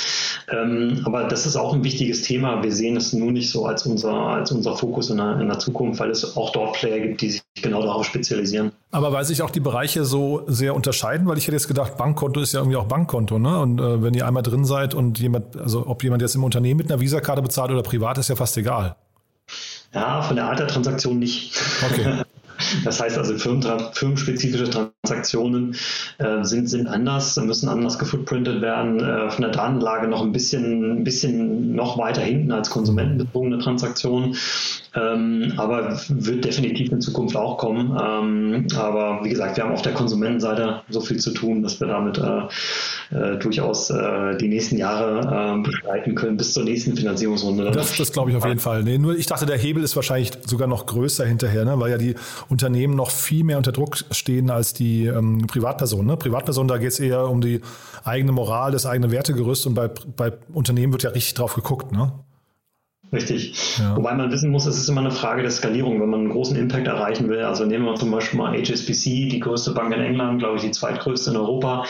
Ähm, 0.50 1.02
aber 1.04 1.24
das 1.24 1.44
ist 1.44 1.56
auch 1.56 1.74
ein 1.74 1.84
wichtiges 1.84 2.22
Thema. 2.22 2.62
Wir 2.62 2.72
sehen 2.72 2.96
es 2.96 3.12
nur 3.12 3.30
nicht 3.30 3.50
so 3.50 3.66
als 3.66 3.84
unser, 3.84 4.14
als 4.14 4.52
unser 4.52 4.74
Fokus 4.74 5.10
in 5.10 5.18
der, 5.18 5.38
in 5.38 5.48
der 5.48 5.58
Zukunft, 5.58 6.00
weil 6.00 6.10
es 6.10 6.34
auch 6.34 6.52
dort 6.52 6.76
Player 6.76 7.00
gibt, 7.00 7.20
die 7.20 7.30
sich 7.30 7.42
genau 7.62 7.82
darauf 7.82 8.04
spezialisieren. 8.04 8.72
Aber 8.90 9.12
weil 9.12 9.24
sich 9.24 9.42
auch 9.42 9.50
die 9.50 9.60
Bereiche 9.60 10.04
so 10.04 10.44
sehr 10.46 10.74
unterscheiden, 10.74 11.26
weil 11.26 11.36
ich 11.38 11.44
hätte 11.44 11.56
jetzt 11.56 11.68
gedacht, 11.68 11.96
Bankkonto 11.96 12.40
ist 12.40 12.54
ja 12.54 12.60
irgendwie 12.60 12.76
auch 12.76 12.86
Bankkonto, 12.86 13.38
ne? 13.38 13.58
Und 13.58 13.80
äh, 13.80 14.02
wenn 14.02 14.14
ihr 14.14 14.26
einmal 14.26 14.42
drin 14.42 14.64
seid 14.64 14.94
und 14.94 15.18
jemand, 15.18 15.56
also 15.56 15.86
ob 15.86 16.02
jemand 16.02 16.22
jetzt 16.22 16.34
im 16.34 16.44
Unternehmen 16.44 16.78
mit 16.78 16.90
einer 16.90 17.00
Visakarte 17.00 17.42
bezahlt 17.42 17.65
oder 17.70 17.82
privat, 17.82 18.18
ist 18.18 18.28
ja 18.28 18.36
fast 18.36 18.56
egal. 18.56 18.96
Ja, 19.92 20.22
von 20.22 20.36
der 20.36 20.46
Art 20.46 20.58
der 20.58 20.68
Transaktion 20.68 21.18
nicht. 21.18 21.54
Okay. 21.90 22.22
Das 22.84 23.00
heißt 23.00 23.18
also, 23.18 23.36
firmenspezifische 23.36 24.70
Transaktionen 24.70 25.76
äh, 26.18 26.42
sind, 26.42 26.68
sind 26.68 26.86
anders, 26.86 27.36
müssen 27.36 27.68
anders 27.68 27.98
gefootprintet 27.98 28.62
werden, 28.62 29.00
äh, 29.00 29.30
von 29.30 29.42
der 29.42 29.50
Datenlage 29.50 30.08
noch 30.08 30.22
ein 30.22 30.32
bisschen, 30.32 31.00
ein 31.00 31.04
bisschen 31.04 31.74
noch 31.74 31.98
weiter 31.98 32.22
hinten 32.22 32.52
als 32.52 32.70
konsumentenbezogene 32.70 33.58
Transaktionen. 33.58 34.36
Ähm, 34.96 35.52
aber 35.56 35.98
wird 36.08 36.44
definitiv 36.44 36.90
in 36.90 37.00
Zukunft 37.00 37.36
auch 37.36 37.58
kommen. 37.58 37.96
Ähm, 38.00 38.66
aber 38.76 39.20
wie 39.22 39.28
gesagt, 39.28 39.56
wir 39.56 39.64
haben 39.64 39.72
auf 39.72 39.82
der 39.82 39.92
Konsumentenseite 39.92 40.80
so 40.88 41.00
viel 41.00 41.18
zu 41.18 41.32
tun, 41.32 41.62
dass 41.62 41.78
wir 41.80 41.86
damit 41.86 42.18
äh, 42.18 43.14
äh, 43.14 43.38
durchaus 43.38 43.90
äh, 43.90 44.36
die 44.38 44.48
nächsten 44.48 44.78
Jahre 44.78 45.58
äh, 45.58 45.62
begleiten 45.62 46.14
können 46.14 46.36
bis 46.36 46.54
zur 46.54 46.64
nächsten 46.64 46.96
Finanzierungsrunde. 46.96 47.70
Das, 47.72 47.94
das 47.96 48.10
glaube 48.10 48.30
ich 48.30 48.36
auf 48.36 48.46
jeden 48.46 48.60
Fall. 48.60 48.82
Nee, 48.84 48.96
nur 48.96 49.16
ich 49.16 49.26
dachte, 49.26 49.44
der 49.44 49.58
Hebel 49.58 49.84
ist 49.84 49.96
wahrscheinlich 49.96 50.32
sogar 50.46 50.66
noch 50.66 50.86
größer 50.86 51.26
hinterher, 51.26 51.64
ne? 51.64 51.78
weil 51.78 51.90
ja 51.90 51.98
die 51.98 52.14
Unternehmen 52.48 52.94
noch 52.94 53.10
viel 53.10 53.44
mehr 53.44 53.58
unter 53.58 53.72
Druck 53.72 53.98
stehen 54.10 54.50
als 54.50 54.72
die 54.72 55.06
ähm, 55.06 55.46
Privatpersonen. 55.46 56.06
Ne? 56.06 56.16
Privatpersonen, 56.16 56.68
da 56.68 56.78
geht 56.78 56.92
es 56.92 57.00
eher 57.00 57.28
um 57.28 57.40
die 57.40 57.60
eigene 58.04 58.32
Moral, 58.32 58.72
das 58.72 58.86
eigene 58.86 59.10
Wertegerüst 59.10 59.66
und 59.66 59.74
bei, 59.74 59.88
bei 59.88 60.32
Unternehmen 60.52 60.92
wird 60.92 61.02
ja 61.02 61.10
richtig 61.10 61.34
drauf 61.34 61.54
geguckt. 61.54 61.92
Ne? 61.92 62.12
Richtig. 63.16 63.78
Ja. 63.78 63.96
Wobei 63.96 64.14
man 64.14 64.30
wissen 64.30 64.50
muss, 64.50 64.66
es 64.66 64.76
ist 64.76 64.88
immer 64.90 65.00
eine 65.00 65.10
Frage 65.10 65.40
der 65.40 65.50
Skalierung, 65.50 66.00
wenn 66.02 66.10
man 66.10 66.20
einen 66.20 66.30
großen 66.30 66.54
Impact 66.54 66.86
erreichen 66.86 67.28
will. 67.30 67.40
Also 67.40 67.64
nehmen 67.64 67.86
wir 67.86 67.94
zum 67.94 68.10
Beispiel 68.10 68.38
mal 68.38 68.52
HSBC, 68.52 69.28
die 69.30 69.40
größte 69.40 69.72
Bank 69.72 69.94
in 69.94 70.02
England, 70.02 70.38
glaube 70.38 70.56
ich, 70.56 70.62
die 70.62 70.70
zweitgrößte 70.70 71.30
in 71.30 71.36
Europa. 71.36 71.84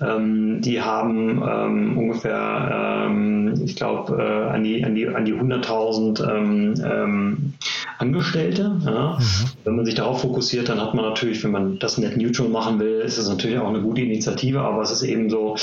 Ähm, 0.00 0.60
die 0.60 0.82
haben 0.82 1.40
ähm, 1.48 1.98
ungefähr, 1.98 3.06
ähm, 3.06 3.54
ich 3.64 3.76
glaube, 3.76 4.20
äh, 4.20 4.54
an 4.54 4.64
die, 4.64 4.84
an 4.84 4.94
die, 4.96 5.06
an 5.06 5.24
die 5.24 5.34
100.000 5.34 6.28
ähm, 6.28 6.74
ähm, 6.84 7.54
Angestellte. 8.02 8.76
Ja. 8.84 9.18
Mhm. 9.18 9.48
Wenn 9.64 9.76
man 9.76 9.84
sich 9.84 9.94
darauf 9.94 10.22
fokussiert, 10.22 10.68
dann 10.68 10.80
hat 10.80 10.94
man 10.94 11.04
natürlich, 11.04 11.42
wenn 11.44 11.52
man 11.52 11.78
das 11.78 11.98
net 11.98 12.16
neutral 12.16 12.48
machen 12.48 12.80
will, 12.80 13.00
ist 13.00 13.16
es 13.16 13.28
natürlich 13.28 13.58
auch 13.58 13.68
eine 13.68 13.80
gute 13.80 14.00
Initiative, 14.00 14.60
aber 14.60 14.82
es 14.82 14.90
ist 14.90 15.02
eben 15.02 15.30
so 15.30 15.56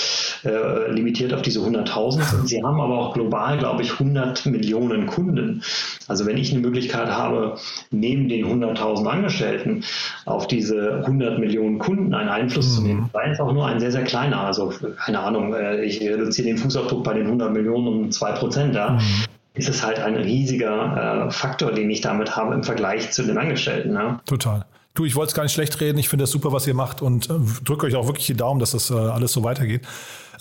äh, 0.45 0.89
limitiert 0.91 1.33
auf 1.33 1.41
diese 1.41 1.59
100.000. 1.59 2.45
Sie 2.45 2.63
haben 2.63 2.79
aber 2.79 2.97
auch 2.97 3.13
global, 3.13 3.57
glaube 3.57 3.83
ich, 3.83 3.91
100 3.91 4.45
Millionen 4.45 5.05
Kunden. 5.07 5.63
Also 6.07 6.25
wenn 6.25 6.37
ich 6.37 6.51
eine 6.51 6.61
Möglichkeit 6.61 7.09
habe, 7.09 7.57
neben 7.91 8.29
den 8.29 8.45
100.000 8.45 9.05
Angestellten 9.05 9.83
auf 10.25 10.47
diese 10.47 10.99
100 10.99 11.39
Millionen 11.39 11.77
Kunden 11.77 12.13
einen 12.13 12.29
Einfluss 12.29 12.69
mhm. 12.69 12.75
zu 12.75 12.81
nehmen, 12.83 13.09
sei 13.11 13.31
es 13.31 13.39
auch 13.41 13.51
nur 13.51 13.67
ein 13.67 13.81
sehr, 13.81 13.91
sehr 13.91 14.03
kleiner. 14.03 14.41
Also 14.41 14.71
keine 14.97 15.19
Ahnung, 15.19 15.53
äh, 15.53 15.83
ich 15.83 16.01
reduziere 16.01 16.47
den 16.47 16.57
Fußabdruck 16.57 17.03
bei 17.03 17.13
den 17.13 17.25
100 17.25 17.51
Millionen 17.51 17.87
um 17.87 18.11
2 18.11 18.31
Prozent. 18.31 18.75
Ja. 18.75 18.91
Mhm. 18.91 19.25
Ist 19.59 19.67
es 19.67 19.85
halt 19.85 19.99
ein 19.99 20.15
riesiger 20.15 21.27
äh, 21.27 21.31
Faktor, 21.31 21.73
den 21.73 21.89
ich 21.89 21.99
damit 22.01 22.35
habe 22.35 22.55
im 22.55 22.63
Vergleich 22.63 23.11
zu 23.11 23.23
den 23.23 23.37
Angestellten. 23.37 23.93
Ja. 23.93 24.21
Total. 24.25 24.65
Du, 24.93 25.05
ich 25.05 25.15
wollte 25.15 25.29
es 25.29 25.33
gar 25.35 25.43
nicht 25.43 25.53
schlecht 25.53 25.79
reden. 25.81 25.97
Ich 25.97 26.09
finde 26.09 26.23
das 26.23 26.31
super, 26.31 26.51
was 26.51 26.65
ihr 26.65 26.73
macht 26.73 27.01
und 27.01 27.29
äh, 27.29 27.33
drücke 27.63 27.85
euch 27.85 27.95
auch 27.95 28.07
wirklich 28.07 28.25
die 28.25 28.35
Daumen, 28.35 28.59
dass 28.59 28.71
das 28.71 28.89
äh, 28.89 28.93
alles 28.93 29.33
so 29.33 29.43
weitergeht. 29.43 29.81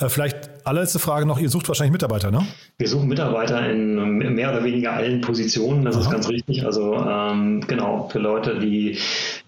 Äh, 0.00 0.08
vielleicht 0.08 0.50
allerletzte 0.64 1.00
Frage 1.00 1.26
noch. 1.26 1.40
Ihr 1.40 1.50
sucht 1.50 1.68
wahrscheinlich 1.68 1.92
Mitarbeiter, 1.92 2.30
ne? 2.30 2.46
Wir 2.78 2.88
suchen 2.88 3.08
Mitarbeiter 3.08 3.68
in 3.68 4.34
mehr 4.34 4.50
oder 4.52 4.62
weniger 4.62 4.92
allen 4.92 5.20
Positionen. 5.20 5.84
Das 5.84 5.96
Aha. 5.96 6.02
ist 6.02 6.10
ganz 6.10 6.28
richtig. 6.28 6.64
Also 6.64 6.94
ähm, 6.94 7.64
genau, 7.66 8.08
für 8.08 8.20
Leute, 8.20 8.58
die 8.58 8.98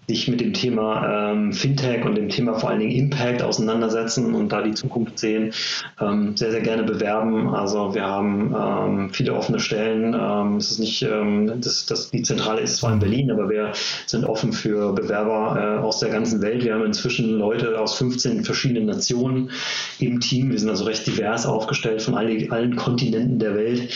sich 0.07 0.27
mit 0.27 0.41
dem 0.41 0.53
Thema 0.53 1.31
ähm, 1.31 1.53
Fintech 1.53 2.03
und 2.05 2.15
dem 2.15 2.29
Thema 2.29 2.55
vor 2.55 2.69
allen 2.69 2.79
Dingen 2.79 2.91
Impact 2.91 3.41
auseinandersetzen 3.41 4.33
und 4.33 4.51
da 4.51 4.61
die 4.61 4.73
Zukunft 4.73 5.19
sehen, 5.19 5.53
ähm, 5.99 6.35
sehr, 6.35 6.51
sehr 6.51 6.61
gerne 6.61 6.83
bewerben. 6.83 7.49
Also 7.49 7.93
wir 7.93 8.03
haben 8.03 8.53
ähm, 8.57 9.09
viele 9.13 9.33
offene 9.33 9.59
Stellen. 9.59 10.13
Ähm, 10.13 10.57
es 10.57 10.71
ist 10.71 10.79
nicht, 10.79 11.03
ähm, 11.03 11.61
das, 11.61 11.85
das, 11.85 12.11
die 12.11 12.23
Zentrale 12.23 12.61
ist 12.61 12.77
zwar 12.77 12.93
in 12.93 12.99
Berlin, 12.99 13.31
aber 13.31 13.49
wir 13.49 13.71
sind 14.05 14.25
offen 14.25 14.53
für 14.53 14.93
Bewerber 14.93 15.79
äh, 15.79 15.81
aus 15.81 15.99
der 15.99 16.09
ganzen 16.09 16.41
Welt. 16.41 16.63
Wir 16.63 16.73
haben 16.73 16.85
inzwischen 16.85 17.37
Leute 17.37 17.79
aus 17.79 17.97
15 17.97 18.43
verschiedenen 18.43 18.87
Nationen 18.87 19.51
im 19.99 20.19
Team. 20.19 20.51
Wir 20.51 20.59
sind 20.59 20.69
also 20.69 20.85
recht 20.85 21.05
divers 21.05 21.45
aufgestellt 21.45 22.01
von 22.01 22.15
allen, 22.15 22.51
allen 22.51 22.75
Kontinenten 22.75 23.39
der 23.39 23.55
Welt. 23.55 23.93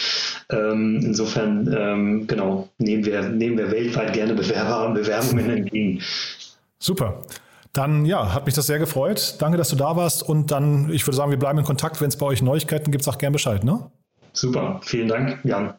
Ähm, 0.51 1.01
insofern, 1.03 2.25
genau, 2.27 2.69
nehmen 2.77 3.05
wir, 3.05 3.23
nehmen 3.23 3.57
wir 3.57 3.71
weltweit 3.71 4.13
gerne 4.13 4.33
Bewerber, 4.33 4.93
Bewerbungen 4.93 5.49
entgegen. 5.49 6.01
Super. 6.79 7.21
Dann 7.73 8.05
ja, 8.05 8.33
hat 8.33 8.45
mich 8.45 8.55
das 8.55 8.67
sehr 8.67 8.79
gefreut. 8.79 9.35
Danke, 9.39 9.57
dass 9.57 9.69
du 9.69 9.75
da 9.75 9.95
warst. 9.95 10.23
Und 10.23 10.51
dann, 10.51 10.89
ich 10.91 11.05
würde 11.05 11.17
sagen, 11.17 11.31
wir 11.31 11.39
bleiben 11.39 11.59
in 11.59 11.65
Kontakt. 11.65 11.99
Wenn 11.99 12.07
es 12.07 12.17
bei 12.17 12.25
euch 12.25 12.41
Neuigkeiten 12.41 12.91
gibt, 12.91 13.03
sag 13.03 13.19
gern 13.19 13.33
Bescheid, 13.33 13.63
ne? 13.63 13.91
Super, 14.31 14.79
vielen 14.83 15.07
Dank, 15.07 15.39
Jan. 15.43 15.73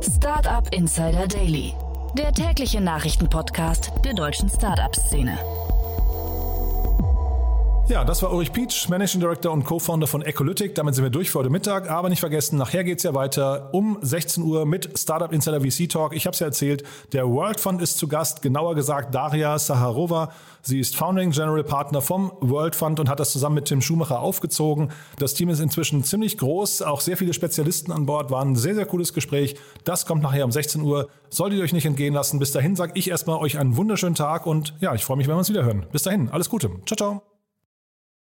Startup 0.00 0.66
Insider 0.74 1.26
Daily, 1.28 1.74
der 2.16 2.32
tägliche 2.32 2.80
Nachrichtenpodcast 2.80 3.92
der 4.04 4.14
deutschen 4.14 4.48
Startup-Szene. 4.48 5.38
Ja, 7.90 8.04
das 8.04 8.22
war 8.22 8.30
Ulrich 8.32 8.52
Pietsch, 8.52 8.88
Managing 8.88 9.20
Director 9.20 9.50
und 9.50 9.64
Co-Founder 9.64 10.06
von 10.06 10.22
Ecolytic. 10.22 10.76
Damit 10.76 10.94
sind 10.94 11.02
wir 11.02 11.10
durch 11.10 11.32
für 11.32 11.40
heute 11.40 11.50
Mittag. 11.50 11.90
Aber 11.90 12.08
nicht 12.08 12.20
vergessen, 12.20 12.56
nachher 12.56 12.84
geht 12.84 12.98
es 12.98 13.02
ja 13.02 13.14
weiter 13.16 13.70
um 13.74 13.98
16 14.00 14.44
Uhr 14.44 14.64
mit 14.64 14.96
Startup 14.96 15.32
Insider 15.32 15.60
VC 15.60 15.88
Talk. 15.88 16.14
Ich 16.14 16.24
habe 16.24 16.34
es 16.34 16.38
ja 16.38 16.46
erzählt, 16.46 16.84
der 17.12 17.28
World 17.28 17.58
Fund 17.58 17.82
ist 17.82 17.98
zu 17.98 18.06
Gast, 18.06 18.42
genauer 18.42 18.76
gesagt 18.76 19.12
Daria 19.12 19.58
Saharova. 19.58 20.30
Sie 20.62 20.78
ist 20.78 20.94
Founding 20.94 21.32
General 21.32 21.64
Partner 21.64 22.00
vom 22.00 22.30
World 22.38 22.76
Fund 22.76 23.00
und 23.00 23.08
hat 23.08 23.18
das 23.18 23.32
zusammen 23.32 23.56
mit 23.56 23.64
Tim 23.64 23.82
Schumacher 23.82 24.20
aufgezogen. 24.20 24.92
Das 25.18 25.34
Team 25.34 25.48
ist 25.48 25.58
inzwischen 25.58 26.04
ziemlich 26.04 26.38
groß, 26.38 26.82
auch 26.82 27.00
sehr 27.00 27.16
viele 27.16 27.32
Spezialisten 27.32 27.90
an 27.90 28.06
Bord, 28.06 28.30
war 28.30 28.44
ein 28.44 28.54
sehr, 28.54 28.76
sehr 28.76 28.86
cooles 28.86 29.14
Gespräch. 29.14 29.56
Das 29.82 30.06
kommt 30.06 30.22
nachher 30.22 30.44
um 30.44 30.52
16 30.52 30.80
Uhr. 30.82 31.08
Solltet 31.28 31.58
ihr 31.58 31.64
euch 31.64 31.72
nicht 31.72 31.86
entgehen 31.86 32.14
lassen. 32.14 32.38
Bis 32.38 32.52
dahin 32.52 32.76
sage 32.76 32.92
ich 32.94 33.10
erstmal 33.10 33.38
euch 33.38 33.58
einen 33.58 33.76
wunderschönen 33.76 34.14
Tag 34.14 34.46
und 34.46 34.74
ja, 34.78 34.94
ich 34.94 35.04
freue 35.04 35.16
mich, 35.16 35.26
wenn 35.26 35.34
wir 35.34 35.38
uns 35.38 35.50
wieder 35.50 35.64
hören. 35.64 35.86
Bis 35.90 36.02
dahin, 36.02 36.28
alles 36.28 36.48
Gute. 36.48 36.70
Ciao, 36.86 36.96
ciao. 36.96 37.29